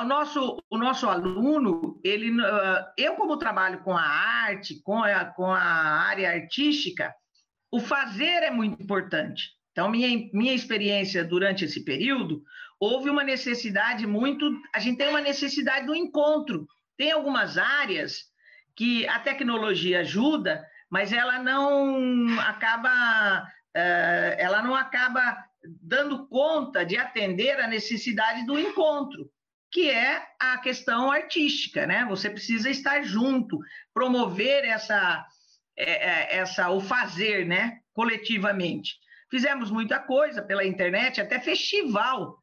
[0.00, 5.24] O nosso, o nosso aluno, ele, ah, eu como trabalho com a arte, com a,
[5.26, 7.14] com a área artística,
[7.70, 9.50] o fazer é muito importante.
[9.70, 12.42] Então, minha, minha experiência durante esse período,
[12.80, 14.50] houve uma necessidade muito.
[14.74, 16.66] A gente tem uma necessidade do encontro.
[16.96, 18.24] Tem algumas áreas
[18.74, 20.60] que a tecnologia ajuda,
[20.90, 25.36] mas ela não acaba ela não acaba
[25.80, 29.30] dando conta de atender a necessidade do encontro,
[29.70, 32.04] que é a questão artística, né?
[32.08, 33.58] Você precisa estar junto,
[33.94, 35.24] promover essa,
[35.76, 37.78] eh, eh, essa o fazer, né?
[37.94, 38.96] Coletivamente.
[39.30, 42.38] Fizemos muita coisa pela internet, até festival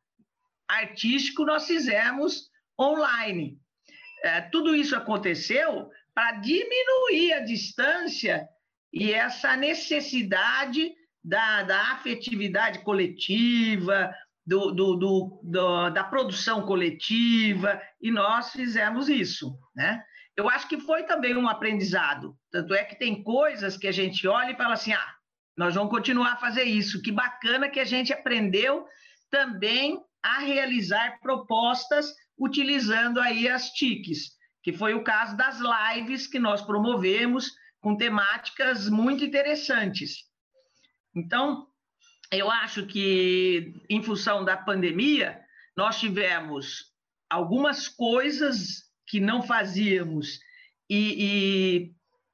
[0.67, 3.59] artístico nós fizemos online.
[4.51, 8.47] tudo isso aconteceu para diminuir a distância
[8.91, 14.13] e essa necessidade da, da afetividade coletiva,
[14.45, 20.03] do, do, do, do, da produção coletiva, e nós fizemos isso, né?
[20.35, 24.25] Eu acho que foi também um aprendizado, tanto é que tem coisas que a gente
[24.27, 25.13] olha e fala assim, ah,
[25.57, 28.85] nós vamos continuar a fazer isso, que bacana que a gente aprendeu
[29.29, 34.31] também a realizar propostas utilizando aí as TICs,
[34.63, 37.51] que foi o caso das lives que nós promovemos
[37.81, 40.28] com temáticas muito interessantes.
[41.15, 41.67] Então,
[42.31, 45.39] eu acho que, em função da pandemia,
[45.75, 46.93] nós tivemos
[47.29, 50.39] algumas coisas que não fazíamos
[50.89, 51.91] e, e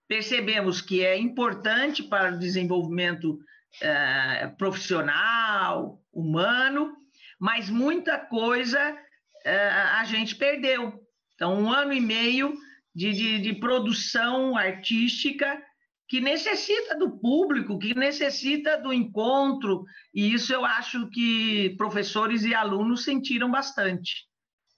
[0.08, 3.40] percebemos que é importante para o desenvolvimento
[3.82, 6.96] é, profissional, humano,
[7.40, 8.98] mas muita coisa
[9.44, 11.02] é, a gente perdeu.
[11.36, 12.54] Então, um ano e meio
[12.94, 15.62] de, de, de produção artística
[16.08, 22.54] que necessita do público, que necessita do encontro, e isso eu acho que professores e
[22.54, 24.26] alunos sentiram bastante,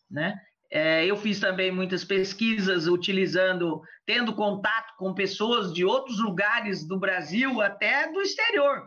[0.09, 0.35] né?
[0.69, 6.99] É, eu fiz também muitas pesquisas utilizando, tendo contato com pessoas de outros lugares do
[6.99, 8.83] Brasil, até do exterior.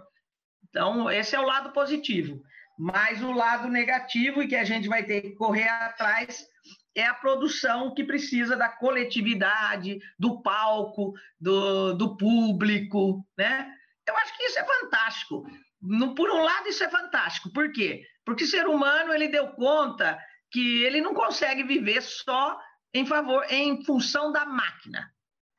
[0.69, 2.43] Então, esse é o lado positivo.
[2.79, 6.47] Mas o lado negativo, e que a gente vai ter que correr atrás,
[6.95, 13.73] é a produção que precisa da coletividade, do palco, do, do público, né?
[14.07, 15.47] Eu acho que isso é fantástico.
[15.81, 17.53] No, por um lado, isso é fantástico.
[17.53, 18.05] Por quê?
[18.25, 20.19] Porque o ser humano ele deu conta
[20.51, 22.59] que ele não consegue viver só
[22.93, 25.13] em favor, em função da máquina.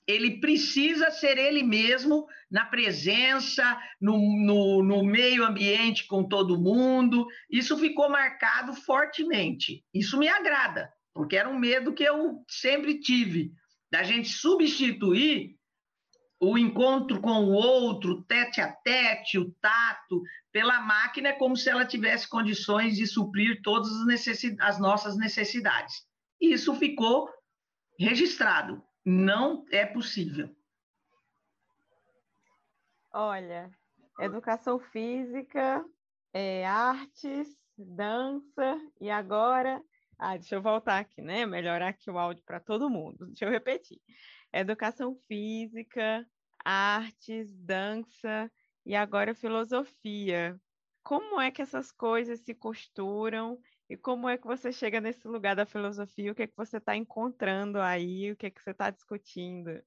[0.05, 7.25] Ele precisa ser ele mesmo na presença, no, no, no meio ambiente com todo mundo.
[7.49, 9.85] Isso ficou marcado fortemente.
[9.93, 13.53] Isso me agrada porque era um medo que eu sempre tive,
[13.91, 15.57] da gente substituir
[16.39, 21.85] o encontro com o outro, tete a tete, o tato, pela máquina, como se ela
[21.85, 26.03] tivesse condições de suprir todas as, as nossas necessidades.
[26.39, 27.29] E isso ficou
[27.99, 28.83] registrado.
[29.05, 30.49] Não é possível.
[33.13, 33.69] Olha,
[34.19, 35.85] educação física,
[36.33, 39.83] é, artes, dança e agora
[40.21, 41.47] ah, deixa eu voltar aqui, né?
[41.47, 43.25] Melhorar aqui o áudio para todo mundo.
[43.33, 43.99] Deixa eu repetir.
[44.53, 46.23] Educação física,
[46.63, 48.51] artes, dança
[48.85, 50.55] e agora filosofia.
[51.01, 55.55] Como é que essas coisas se costuram e como é que você chega nesse lugar
[55.55, 56.31] da filosofia?
[56.31, 58.31] O que é que você está encontrando aí?
[58.31, 59.81] O que é que você está discutindo?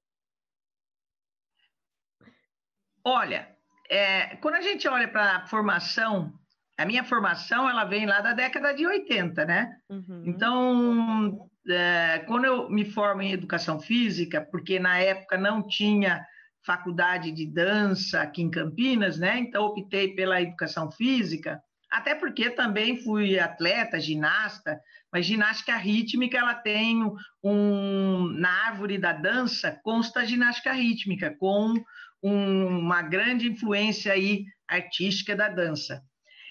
[3.04, 3.56] Olha,
[3.88, 6.36] é, quando a gente olha para a formação
[6.76, 9.76] a minha formação ela vem lá da década de 80, né?
[9.88, 10.22] Uhum.
[10.26, 16.24] Então, é, quando eu me formo em educação física, porque na época não tinha
[16.64, 19.38] faculdade de dança aqui em Campinas, né?
[19.38, 21.60] Então optei pela educação física,
[21.90, 24.80] até porque também fui atleta, ginasta,
[25.12, 27.02] mas ginástica rítmica ela tem
[27.42, 31.74] um na árvore da dança consta ginástica rítmica com
[32.22, 36.02] um, uma grande influência aí artística da dança.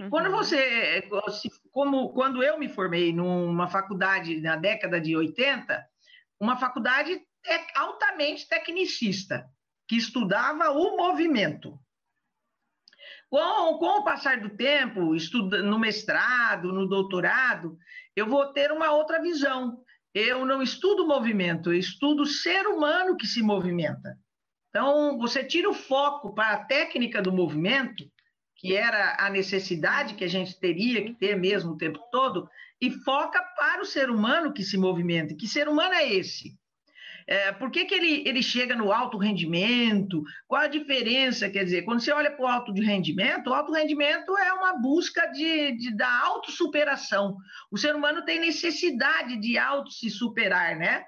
[0.04, 0.10] Uhum.
[0.10, 1.08] Quando você,
[1.72, 5.86] como quando eu me formei numa faculdade na década de 80,
[6.40, 7.22] uma faculdade
[7.76, 9.46] altamente tecnicista,
[9.88, 11.80] que estudava o movimento.
[13.30, 17.78] Com, com o passar do tempo, estuda, no mestrado, no doutorado,
[18.16, 19.84] eu vou ter uma outra visão.
[20.14, 24.18] Eu não estudo movimento, eu estudo o ser humano que se movimenta.
[24.70, 28.13] Então, você tira o foco para a técnica do movimento
[28.64, 32.50] que era a necessidade que a gente teria que ter mesmo o tempo todo,
[32.80, 35.36] e foca para o ser humano que se movimenta.
[35.36, 36.58] Que ser humano é esse?
[37.28, 40.24] É, por que, que ele, ele chega no alto rendimento?
[40.48, 41.50] Qual a diferença?
[41.50, 44.80] Quer dizer, quando você olha para o alto de rendimento, o alto rendimento é uma
[44.80, 47.36] busca de, de, da autossuperação.
[47.70, 51.04] O ser humano tem necessidade de auto se superar, né?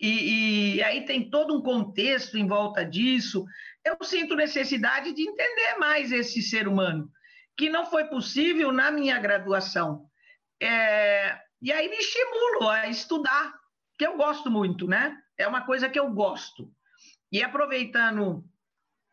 [0.00, 3.44] E, e aí tem todo um contexto em volta disso
[3.84, 7.10] eu sinto necessidade de entender mais esse ser humano,
[7.56, 10.06] que não foi possível na minha graduação.
[10.60, 13.52] É, e aí me estimulo a estudar,
[13.98, 15.16] que eu gosto muito, né?
[15.36, 16.70] É uma coisa que eu gosto.
[17.30, 18.44] E aproveitando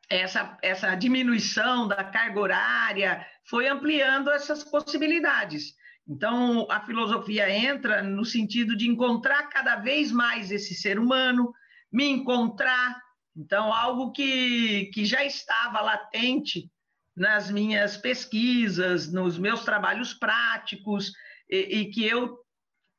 [0.10, 5.74] essa, essa diminuição da carga horária, foi ampliando essas possibilidades.
[6.08, 11.54] Então, a filosofia entra no sentido de encontrar cada vez mais esse ser humano,
[11.92, 13.02] me encontrar,
[13.36, 16.70] então, algo que, que já estava latente
[17.16, 21.12] nas minhas pesquisas, nos meus trabalhos práticos,
[21.50, 22.38] e, e que eu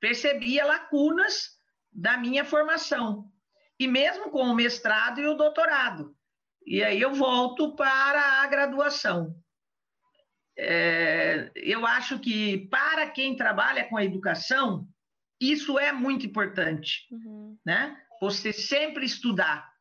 [0.01, 1.51] percebia lacunas
[1.93, 3.31] da minha formação,
[3.79, 6.15] e mesmo com o mestrado e o doutorado.
[6.67, 9.35] E aí eu volto para a graduação.
[10.57, 14.87] É, eu acho que para quem trabalha com a educação,
[15.41, 17.59] isso é muito importante, uhum.
[17.65, 17.97] né?
[18.21, 19.72] Você sempre estudar,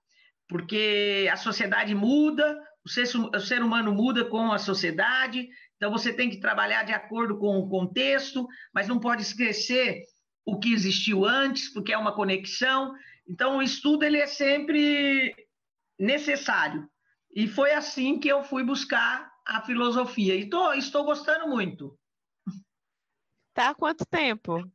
[0.52, 5.48] porque a sociedade muda, o ser, o ser humano muda com a sociedade,
[5.78, 10.04] então você tem que trabalhar de acordo com o contexto, mas não pode esquecer
[10.46, 12.94] o que existiu antes, porque é uma conexão.
[13.26, 15.34] Então, o estudo ele é sempre
[15.98, 16.86] necessário.
[17.34, 20.36] E foi assim que eu fui buscar a filosofia.
[20.36, 21.98] E tô, estou gostando muito.
[23.54, 24.70] Tá há quanto tempo?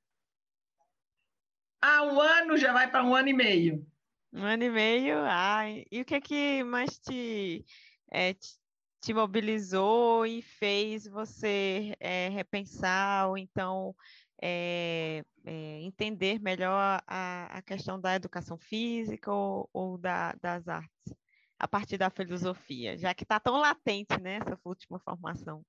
[1.83, 3.87] Há um ano, já vai para um ano e meio.
[4.33, 5.19] Um ano e meio.
[5.25, 7.65] Ah, e o que é que mais te,
[8.11, 8.57] é, te,
[9.01, 13.95] te mobilizou e fez você é, repensar ou então
[14.43, 15.25] é,
[15.83, 21.15] entender melhor a, a, questão da educação física ou, ou da, das artes,
[21.59, 25.65] a partir da filosofia, já que está tão latente né, essa última formação?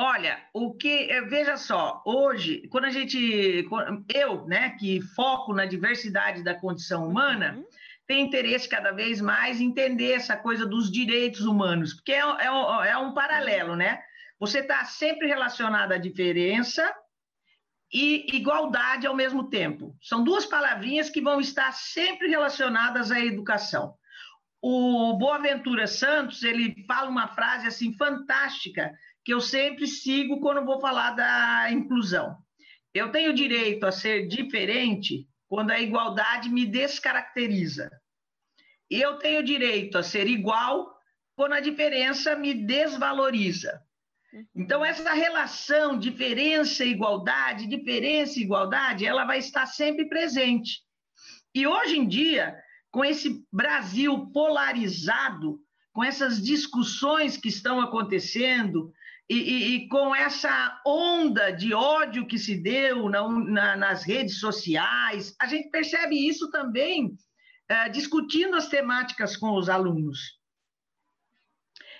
[0.00, 3.68] Olha, o que eh, veja só, hoje, quando a gente,
[4.14, 7.66] eu, né, que foco na diversidade da condição humana, uhum.
[8.06, 12.90] tem interesse cada vez mais em entender essa coisa dos direitos humanos, porque é, é,
[12.90, 14.00] é um paralelo, né?
[14.38, 16.94] Você está sempre relacionado à diferença
[17.92, 19.96] e igualdade ao mesmo tempo.
[20.00, 23.96] São duas palavrinhas que vão estar sempre relacionadas à educação.
[24.62, 28.92] O Boaventura Santos, ele fala uma frase assim fantástica,
[29.28, 32.34] que eu sempre sigo quando vou falar da inclusão.
[32.94, 37.90] Eu tenho direito a ser diferente quando a igualdade me descaracteriza.
[38.90, 40.98] E eu tenho direito a ser igual
[41.36, 43.78] quando a diferença me desvaloriza.
[44.56, 50.80] Então, essa relação diferença e igualdade, diferença e igualdade, ela vai estar sempre presente.
[51.54, 52.56] E hoje em dia,
[52.90, 55.60] com esse Brasil polarizado,
[55.92, 58.90] com essas discussões que estão acontecendo,
[59.28, 64.40] e, e, e, com essa onda de ódio que se deu na, na, nas redes
[64.40, 67.14] sociais, a gente percebe isso também
[67.68, 70.38] é, discutindo as temáticas com os alunos.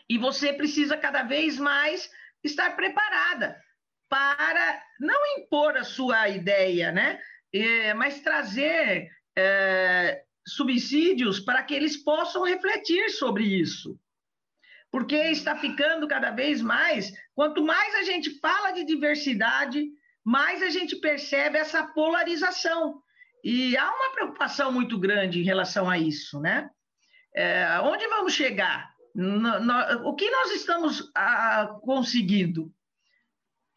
[0.09, 2.11] E você precisa cada vez mais
[2.43, 3.63] estar preparada
[4.09, 7.21] para não impor a sua ideia, né?
[7.53, 14.01] É, mas trazer é, subsídios para que eles possam refletir sobre isso
[14.91, 17.13] porque está ficando cada vez mais.
[17.35, 19.87] Quanto mais a gente fala de diversidade,
[20.25, 23.01] mais a gente percebe essa polarização.
[23.45, 26.71] E há uma preocupação muito grande em relação a isso, né?
[27.35, 28.91] É, onde vamos chegar?
[29.15, 32.73] No, no, o que nós estamos a, conseguindo?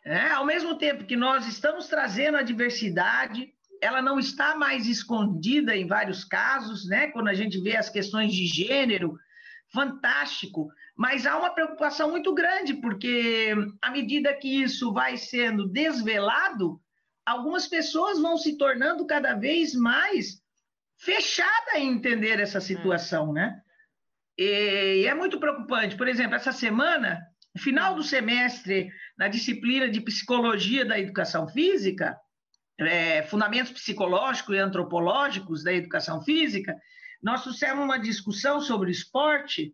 [0.03, 5.75] É, ao mesmo tempo que nós estamos trazendo a diversidade, ela não está mais escondida
[5.75, 7.07] em vários casos, né?
[7.07, 9.17] Quando a gente vê as questões de gênero,
[9.73, 16.79] fantástico, mas há uma preocupação muito grande, porque à medida que isso vai sendo desvelado,
[17.25, 20.41] algumas pessoas vão se tornando cada vez mais
[20.97, 22.61] fechadas em entender essa é.
[22.61, 23.61] situação, né?
[24.37, 25.95] E é muito preocupante.
[25.95, 27.21] Por exemplo, essa semana,
[27.53, 32.17] no final do semestre, na disciplina de Psicologia da Educação Física,
[32.79, 36.75] é, Fundamentos Psicológicos e Antropológicos da Educação Física,
[37.21, 39.73] nós trouxemos uma discussão sobre esporte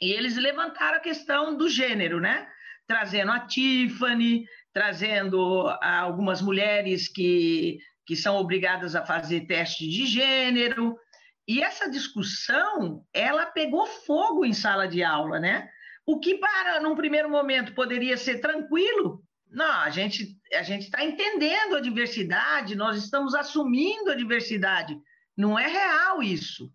[0.00, 2.48] e eles levantaram a questão do gênero, né?
[2.86, 10.98] Trazendo a Tiffany, trazendo algumas mulheres que, que são obrigadas a fazer teste de gênero.
[11.46, 15.68] E essa discussão, ela pegou fogo em sala de aula, né?
[16.06, 19.24] O que para, num primeiro momento, poderia ser tranquilo,
[19.54, 24.98] não, a gente a gente está entendendo a diversidade, nós estamos assumindo a diversidade.
[25.36, 26.72] Não é real isso.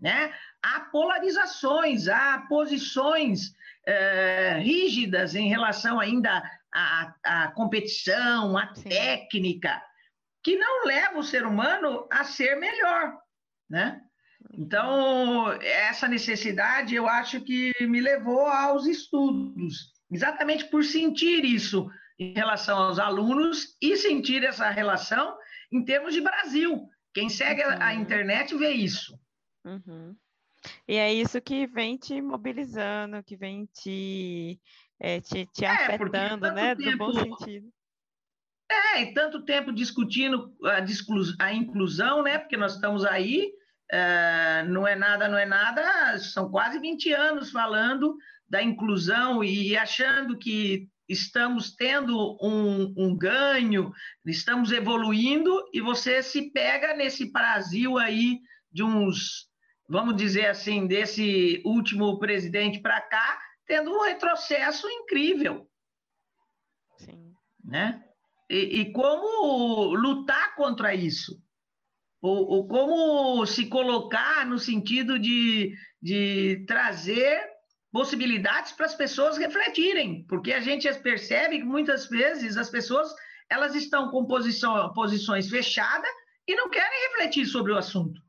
[0.00, 0.34] Né?
[0.62, 3.54] Há polarizações, há posições
[3.86, 8.88] é, rígidas em relação ainda à, à competição, à Sim.
[8.88, 9.82] técnica,
[10.42, 13.16] que não leva o ser humano a ser melhor.
[13.68, 14.00] Né?
[14.52, 22.34] Então, essa necessidade eu acho que me levou aos estudos, exatamente por sentir isso em
[22.34, 25.36] relação aos alunos e sentir essa relação
[25.72, 26.88] em termos de Brasil.
[27.14, 27.76] Quem segue uhum.
[27.80, 29.16] a, internet vê isso.
[29.64, 30.16] Uhum.
[30.88, 34.60] E é isso que vem te mobilizando, que vem te,
[34.98, 36.74] é, te, te é, afetando, né?
[36.74, 37.72] Tempo, do bom sentido.
[38.68, 42.38] É, e tanto tempo discutindo a, a inclusão, né?
[42.38, 43.52] Porque nós estamos aí,
[43.90, 48.16] é, não é nada, não é nada, são quase 20 anos falando
[48.48, 53.92] da inclusão e achando que estamos tendo um, um, ganho,
[54.24, 58.40] estamos evoluindo e você se pega nesse Brasil aí
[58.72, 59.48] de uns,
[59.88, 65.68] vamos dizer assim, desse último presidente para cá, tendo um retrocesso incrível.
[66.98, 67.32] Sim.
[67.62, 68.02] Né?
[68.50, 71.42] E, e como lutar contra isso?
[72.20, 77.53] Ou, ou, como se colocar no sentido de, de trazer
[77.94, 83.14] possibilidades para as pessoas refletirem, porque a gente percebe que muitas vezes as pessoas
[83.48, 86.10] elas estão com posição, posições fechadas
[86.44, 88.20] e não querem refletir sobre o assunto.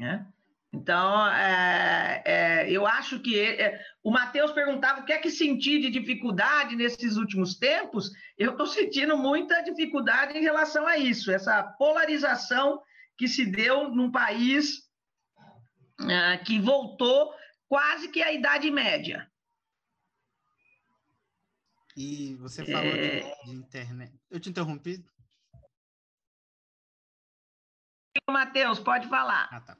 [0.00, 0.24] É?
[0.72, 5.78] Então, é, é, eu acho que é, o Matheus perguntava o que é que senti
[5.78, 8.10] de dificuldade nesses últimos tempos.
[8.36, 12.82] Eu estou sentindo muita dificuldade em relação a isso, essa polarização
[13.16, 14.87] que se deu num país
[16.00, 17.34] uh, que voltou
[17.68, 19.30] quase que à Idade Média.
[21.96, 23.20] E você falou é...
[23.20, 24.14] de, de, internet.
[24.30, 25.04] Eu te interrompi?
[28.30, 29.48] Matheus, pode falar.
[29.50, 29.76] Ah, tá.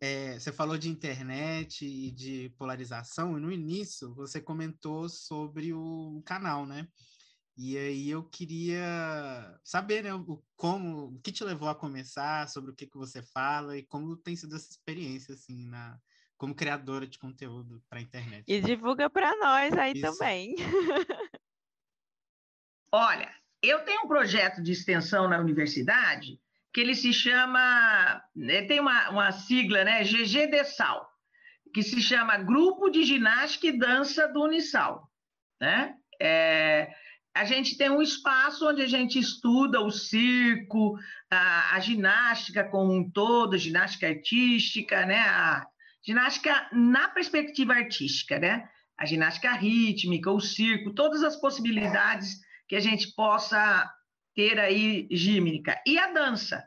[0.00, 6.20] É, você falou de internet e de polarização, e no início você comentou sobre o
[6.26, 6.88] canal, né?
[7.64, 12.72] E aí eu queria saber, né, o, como, o que te levou a começar, sobre
[12.72, 15.96] o que, que você fala e como tem sido essa experiência, assim, na,
[16.36, 18.42] como criadora de conteúdo para a internet.
[18.48, 20.02] E divulga para nós aí Isso.
[20.02, 20.56] também.
[22.90, 23.32] Olha,
[23.62, 26.40] eu tenho um projeto de extensão na universidade
[26.74, 31.08] que ele se chama, né, tem uma, uma sigla, né, GGDSAL,
[31.72, 35.08] que se chama Grupo de Ginástica e Dança do Unisal,
[35.60, 35.96] né?
[36.20, 36.92] É,
[37.34, 40.98] a gente tem um espaço onde a gente estuda o circo,
[41.30, 45.20] a, a ginástica como um todo, ginástica artística, né?
[45.20, 45.66] A
[46.04, 48.68] ginástica na perspectiva artística, né?
[48.98, 53.90] A ginástica rítmica, o circo, todas as possibilidades que a gente possa
[54.34, 55.80] ter aí gímica.
[55.86, 56.62] E a dança,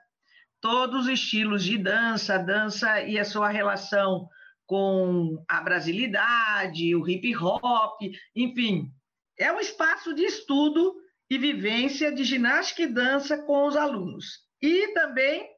[0.59, 4.27] todos os estilos de dança, a dança e a sua relação
[4.65, 8.01] com a brasilidade, o hip hop,
[8.35, 8.91] enfim,
[9.37, 10.95] é um espaço de estudo
[11.29, 14.45] e vivência de ginástica e dança com os alunos.
[14.61, 15.49] E também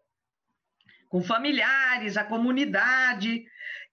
[1.10, 3.46] com familiares, a comunidade.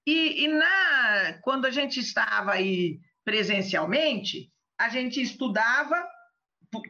[0.07, 6.09] E, e na, quando a gente estava aí presencialmente, a gente estudava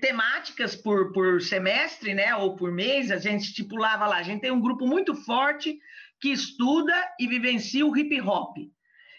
[0.01, 4.17] temáticas por, por semestre, né, ou por mês, a gente estipulava lá.
[4.17, 5.79] A gente tem um grupo muito forte
[6.21, 8.57] que estuda e vivencia o hip hop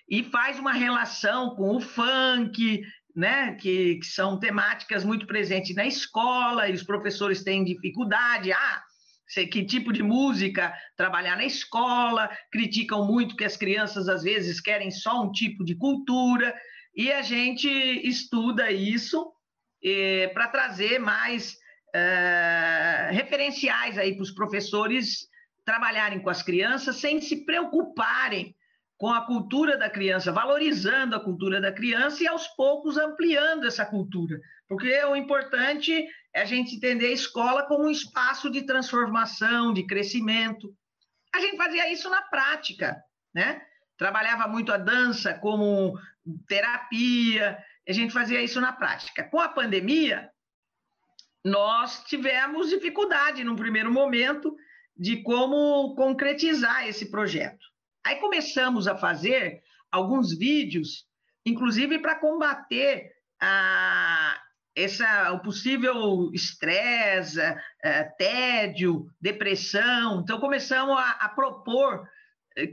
[0.09, 2.81] e faz uma relação com o funk,
[3.15, 8.51] né, que, que são temáticas muito presentes na escola, e os professores têm dificuldade.
[8.51, 8.83] Ah,
[9.51, 14.91] que tipo de música trabalhar na escola, criticam muito que as crianças às vezes querem
[14.91, 16.53] só um tipo de cultura,
[16.95, 19.31] e a gente estuda isso
[20.33, 21.53] para trazer mais
[21.95, 25.27] uh, referenciais aí para os professores
[25.63, 28.55] trabalharem com as crianças sem se preocuparem
[28.97, 33.85] com a cultura da criança, valorizando a cultura da criança e aos poucos ampliando essa
[33.85, 34.39] cultura.
[34.67, 39.85] Porque o importante é a gente entender a escola como um espaço de transformação, de
[39.85, 40.73] crescimento.
[41.33, 42.95] A gente fazia isso na prática,
[43.33, 43.61] né?
[43.97, 45.97] Trabalhava muito a dança como
[46.47, 49.23] terapia, a gente fazia isso na prática.
[49.29, 50.29] Com a pandemia,
[51.43, 54.55] nós tivemos dificuldade no primeiro momento
[54.97, 57.74] de como concretizar esse projeto.
[58.05, 61.07] Aí começamos a fazer alguns vídeos,
[61.43, 64.39] inclusive para combater a,
[64.75, 67.39] essa, o possível estresse,
[68.19, 70.21] tédio, depressão.
[70.21, 72.07] Então, começamos a, a propor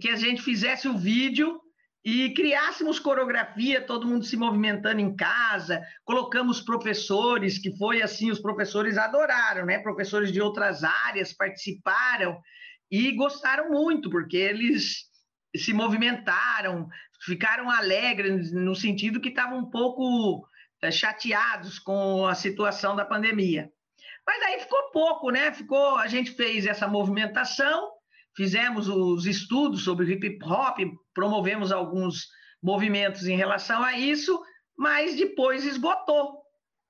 [0.03, 1.59] que a gente fizesse o vídeo
[2.05, 8.41] e criássemos coreografia, todo mundo se movimentando em casa, colocamos professores, que foi assim, os
[8.41, 9.79] professores adoraram, né?
[9.79, 12.39] Professores de outras áreas participaram
[12.91, 15.11] e gostaram muito, porque eles
[15.57, 16.89] se movimentaram,
[17.25, 20.47] ficaram alegres no sentido que estavam um pouco
[20.83, 23.71] eh, chateados com a situação da pandemia.
[24.27, 25.53] Mas aí ficou pouco, né?
[25.53, 27.91] Ficou, a gente fez essa movimentação,
[28.37, 30.79] fizemos os estudos sobre hip hop,
[31.13, 32.29] promovemos alguns
[32.63, 34.41] movimentos em relação a isso,
[34.77, 36.41] mas depois esgotou.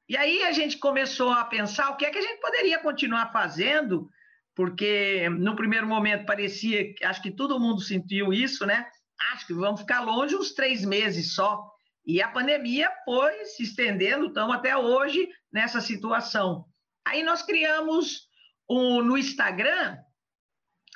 [0.08, 3.32] E aí a gente começou a pensar o que é que a gente poderia continuar
[3.32, 4.08] fazendo,
[4.55, 8.86] porque no primeiro momento parecia, acho que todo mundo sentiu isso, né?
[9.32, 11.70] Acho que vamos ficar longe uns três meses só.
[12.05, 16.66] E a pandemia foi se estendendo, estamos até hoje nessa situação.
[17.07, 18.28] Aí nós criamos
[18.68, 19.98] um, no Instagram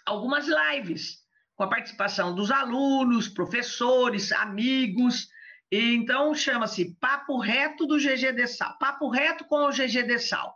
[0.04, 1.18] algumas lives
[1.56, 5.28] com a participação dos alunos, professores, amigos.
[5.70, 8.76] E, então chama-se Papo Reto do GG de Sal.
[8.78, 10.54] Papo Reto com o GG de Sal.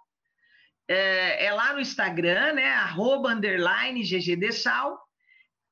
[0.93, 2.69] É, é lá no Instagram, né?
[2.73, 4.03] Arroba underline.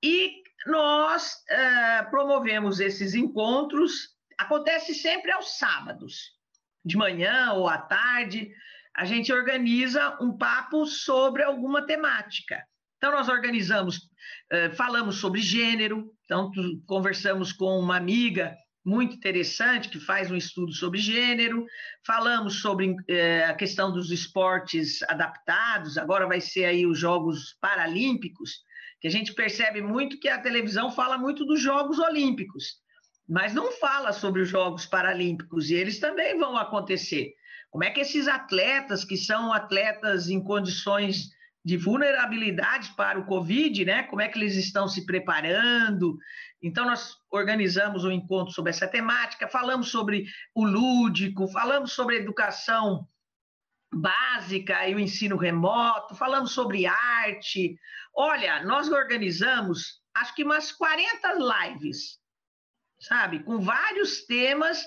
[0.01, 4.17] E nós é, promovemos esses encontros.
[4.39, 6.37] Acontece sempre aos sábados,
[6.85, 8.49] de manhã ou à tarde.
[8.95, 12.65] A gente organiza um papo sobre alguma temática.
[12.97, 14.09] Então, nós organizamos,
[14.51, 16.51] eh, falamos sobre gênero, então,
[16.85, 18.57] conversamos com uma amiga
[18.89, 21.67] muito interessante que faz um estudo sobre gênero,
[22.07, 28.63] falamos sobre eh, a questão dos esportes adaptados, agora vai ser aí os Jogos Paralímpicos,
[28.99, 32.77] que a gente percebe muito que a televisão fala muito dos Jogos Olímpicos,
[33.29, 37.35] mas não fala sobre os Jogos Paralímpicos, e eles também vão acontecer.
[37.71, 41.29] Como é que esses atletas, que são atletas em condições
[41.69, 44.03] de vulnerabilidade para o Covid, né?
[44.05, 46.17] Como é que eles estão se preparando.
[46.63, 53.07] Então, nós organizamos um encontro sobre essa temática, falamos sobre o lúdico, falamos sobre educação
[53.93, 57.79] básica e o ensino remoto, falamos sobre arte.
[58.15, 62.19] Olha, nós organizamos acho que umas 40 lives,
[62.99, 63.41] sabe?
[63.41, 64.83] Com vários temas,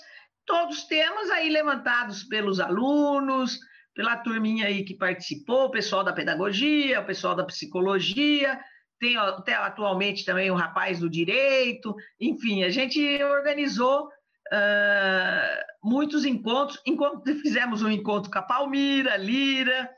[0.48, 3.60] todos temas aí levantados pelos alunos,
[3.94, 8.60] pela turminha aí que participou, o pessoal da pedagogia, o pessoal da psicologia,
[9.00, 16.80] tem até atualmente também o rapaz do direito, enfim, a gente organizou uh, muitos encontros,
[16.86, 19.90] encontro, fizemos um encontro com a Palmira Lira,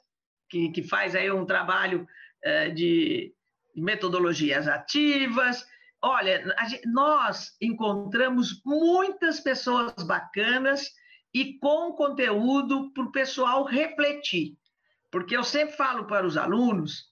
[0.50, 2.08] que, que faz aí um trabalho
[2.46, 3.34] uh, de
[3.76, 5.66] metodologias ativas,
[6.06, 10.92] Olha, gente, nós encontramos muitas pessoas bacanas
[11.34, 14.56] e com conteúdo para o pessoal refletir.
[15.10, 17.12] Porque eu sempre falo para os alunos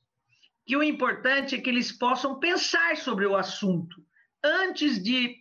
[0.65, 4.03] que o importante é que eles possam pensar sobre o assunto
[4.43, 5.37] antes de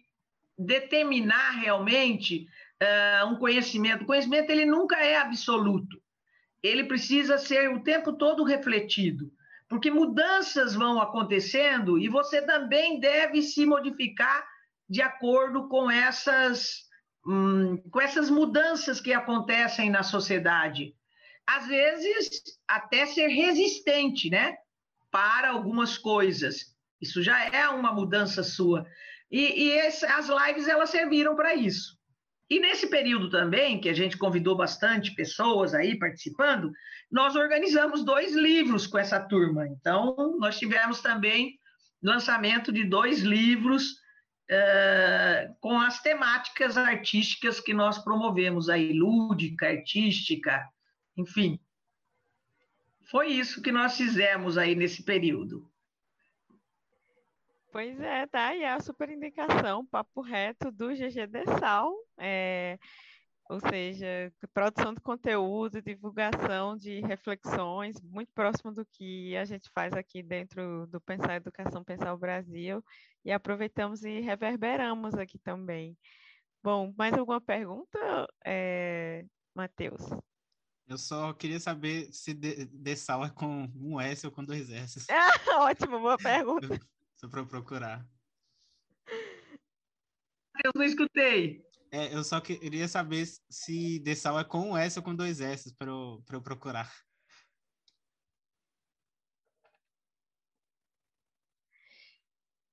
[0.58, 2.46] determinar realmente
[2.82, 4.02] uh, um conhecimento.
[4.02, 6.00] O conhecimento ele nunca é absoluto.
[6.62, 9.32] Ele precisa ser o tempo todo refletido,
[9.68, 14.46] porque mudanças vão acontecendo e você também deve se modificar
[14.88, 16.89] de acordo com essas
[17.26, 20.94] hum, com essas mudanças que acontecem na sociedade.
[21.46, 24.56] Às vezes, até ser resistente, né?
[25.10, 26.76] Para algumas coisas.
[27.00, 28.86] Isso já é uma mudança sua.
[29.30, 31.98] E, e esse, as lives, elas serviram para isso.
[32.48, 36.72] E nesse período também, que a gente convidou bastante pessoas aí participando,
[37.10, 39.68] nós organizamos dois livros com essa turma.
[39.68, 41.58] Então, nós tivemos também
[42.02, 44.00] lançamento de dois livros
[45.60, 50.68] com as temáticas artísticas que nós promovemos aí, lúdica, artística,
[51.16, 51.58] enfim.
[53.10, 55.70] Foi isso que nós fizemos aí nesse período.
[57.72, 58.54] Pois é, tá?
[58.54, 62.78] É a super indicação, papo reto do GG Dessal, é,
[63.50, 69.92] ou seja, produção de conteúdo, divulgação de reflexões, muito próximo do que a gente faz
[69.92, 72.80] aqui dentro do Pensar Educação, Pensar o Brasil,
[73.24, 75.98] e aproveitamos e reverberamos aqui também.
[76.62, 77.98] Bom, mais alguma pergunta,
[78.46, 80.00] é, Matheus?
[80.86, 84.70] Eu só queria saber se de, de sal é com um S ou com dois
[84.70, 85.06] S.
[85.10, 86.78] Ah, ótimo, boa pergunta.
[87.16, 88.08] Só para procurar.
[90.64, 91.68] Eu não escutei.
[91.92, 95.40] É, eu só queria saber se de sal é com um S ou com dois
[95.40, 96.90] S para eu, eu procurar.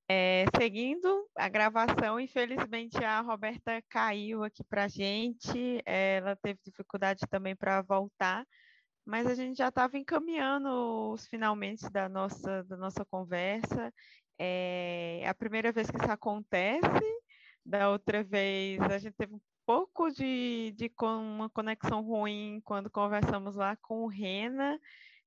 [0.09, 7.21] É, seguindo a gravação, infelizmente a Roberta caiu aqui para a gente, ela teve dificuldade
[7.29, 8.45] também para voltar,
[9.05, 13.93] mas a gente já estava encaminhando os finalmente da nossa, da nossa conversa.
[14.39, 17.03] É, é a primeira vez que isso acontece,
[17.67, 23.55] da outra vez a gente teve um pouco de, de uma conexão ruim quando conversamos
[23.55, 24.79] lá com o Rena,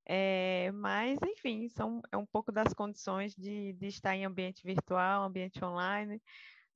[0.06, 5.24] é, mas, enfim, são, é um pouco das condições de, de estar em ambiente virtual,
[5.24, 6.20] ambiente online.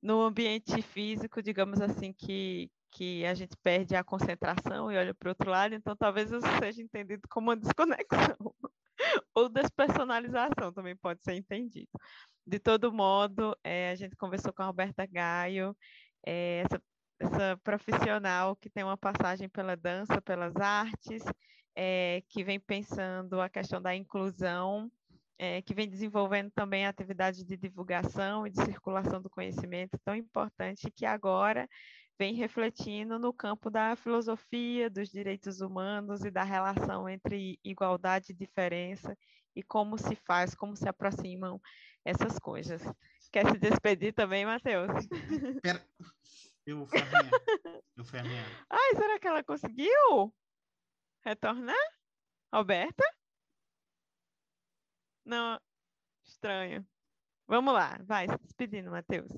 [0.01, 5.27] No ambiente físico, digamos assim, que, que a gente perde a concentração e olha para
[5.27, 8.53] o outro lado, então talvez isso seja entendido como uma desconexão.
[9.35, 11.89] Ou despersonalização também pode ser entendido.
[12.45, 15.75] De todo modo, é, a gente conversou com a Roberta Gaio,
[16.25, 16.81] é, essa,
[17.19, 21.23] essa profissional que tem uma passagem pela dança, pelas artes,
[21.75, 24.91] é, que vem pensando a questão da inclusão,
[25.37, 30.89] é, que vem desenvolvendo também atividades de divulgação e de circulação do conhecimento tão importante
[30.91, 31.67] que agora
[32.17, 38.35] vem refletindo no campo da filosofia, dos direitos humanos e da relação entre igualdade e
[38.35, 39.17] diferença
[39.55, 41.61] e como se faz, como se aproximam
[42.03, 42.81] essas coisas.
[43.31, 44.89] Quer se despedir também, Matheus?
[45.63, 45.85] Pera,
[46.65, 46.99] eu fui
[47.97, 48.19] Eu fui
[48.69, 50.33] Ai, será que ela conseguiu?
[51.23, 51.75] retornar?
[52.53, 53.03] Roberta?
[55.25, 55.59] Não,
[56.23, 56.85] estranho.
[57.47, 59.31] Vamos lá, vai, se despedindo, Matheus.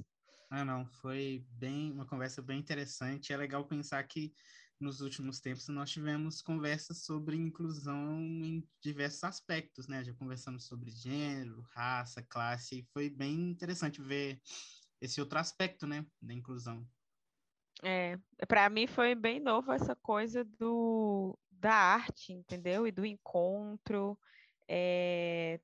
[0.50, 3.34] Ah, não, foi bem uma conversa bem interessante.
[3.34, 4.34] É legal pensar que
[4.80, 10.04] nos últimos tempos nós tivemos conversas sobre inclusão em diversos aspectos, né?
[10.04, 14.40] Já conversamos sobre gênero, raça, classe, e foi bem interessante ver
[15.02, 16.88] esse outro aspecto, né, da inclusão.
[17.84, 18.18] É,
[18.48, 22.88] para mim foi bem novo essa coisa do da arte, entendeu?
[22.88, 24.18] E do encontro,
[24.68, 25.60] é,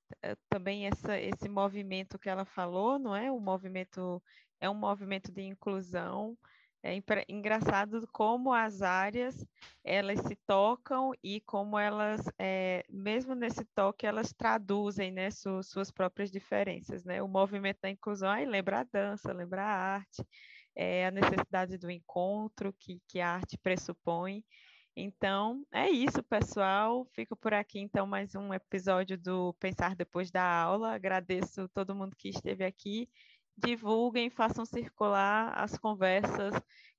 [0.50, 3.32] também essa, esse movimento que ela falou, não é?
[3.32, 4.22] O movimento
[4.64, 6.38] é um movimento de inclusão,
[6.82, 9.46] é engraçado como as áreas
[9.84, 15.92] elas se tocam e como elas, é, mesmo nesse toque, elas traduzem né, su, suas
[15.92, 17.04] próprias diferenças.
[17.04, 17.22] Né?
[17.22, 20.26] O movimento da inclusão aí lembra a dança, lembra a arte,
[20.74, 24.44] é, a necessidade do encontro que, que a arte pressupõe.
[24.96, 27.06] Então, é isso, pessoal.
[27.14, 30.94] Fico por aqui, então, mais um episódio do Pensar Depois da Aula.
[30.94, 33.10] Agradeço todo mundo que esteve aqui
[33.58, 36.54] divulguem, façam circular as conversas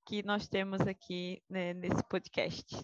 [0.05, 2.77] que nós temos aqui né, nesse podcast.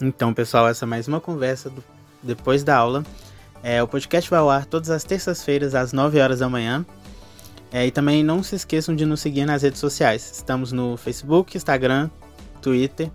[0.00, 1.84] Então, pessoal, essa é mais uma conversa do,
[2.22, 3.04] depois da aula.
[3.62, 6.84] É, o podcast vai ao ar todas as terças-feiras, às 9 horas da manhã.
[7.70, 10.32] É, e também não se esqueçam de nos seguir nas redes sociais.
[10.32, 12.10] Estamos no Facebook, Instagram,
[12.60, 13.10] Twitter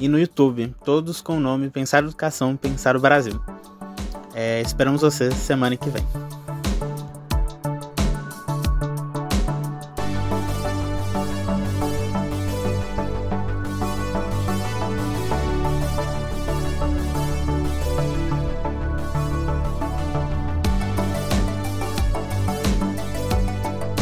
[0.00, 3.40] e no YouTube, todos com o nome Pensar Educação, Pensar o Brasil.
[4.34, 6.37] É, esperamos vocês semana que vem.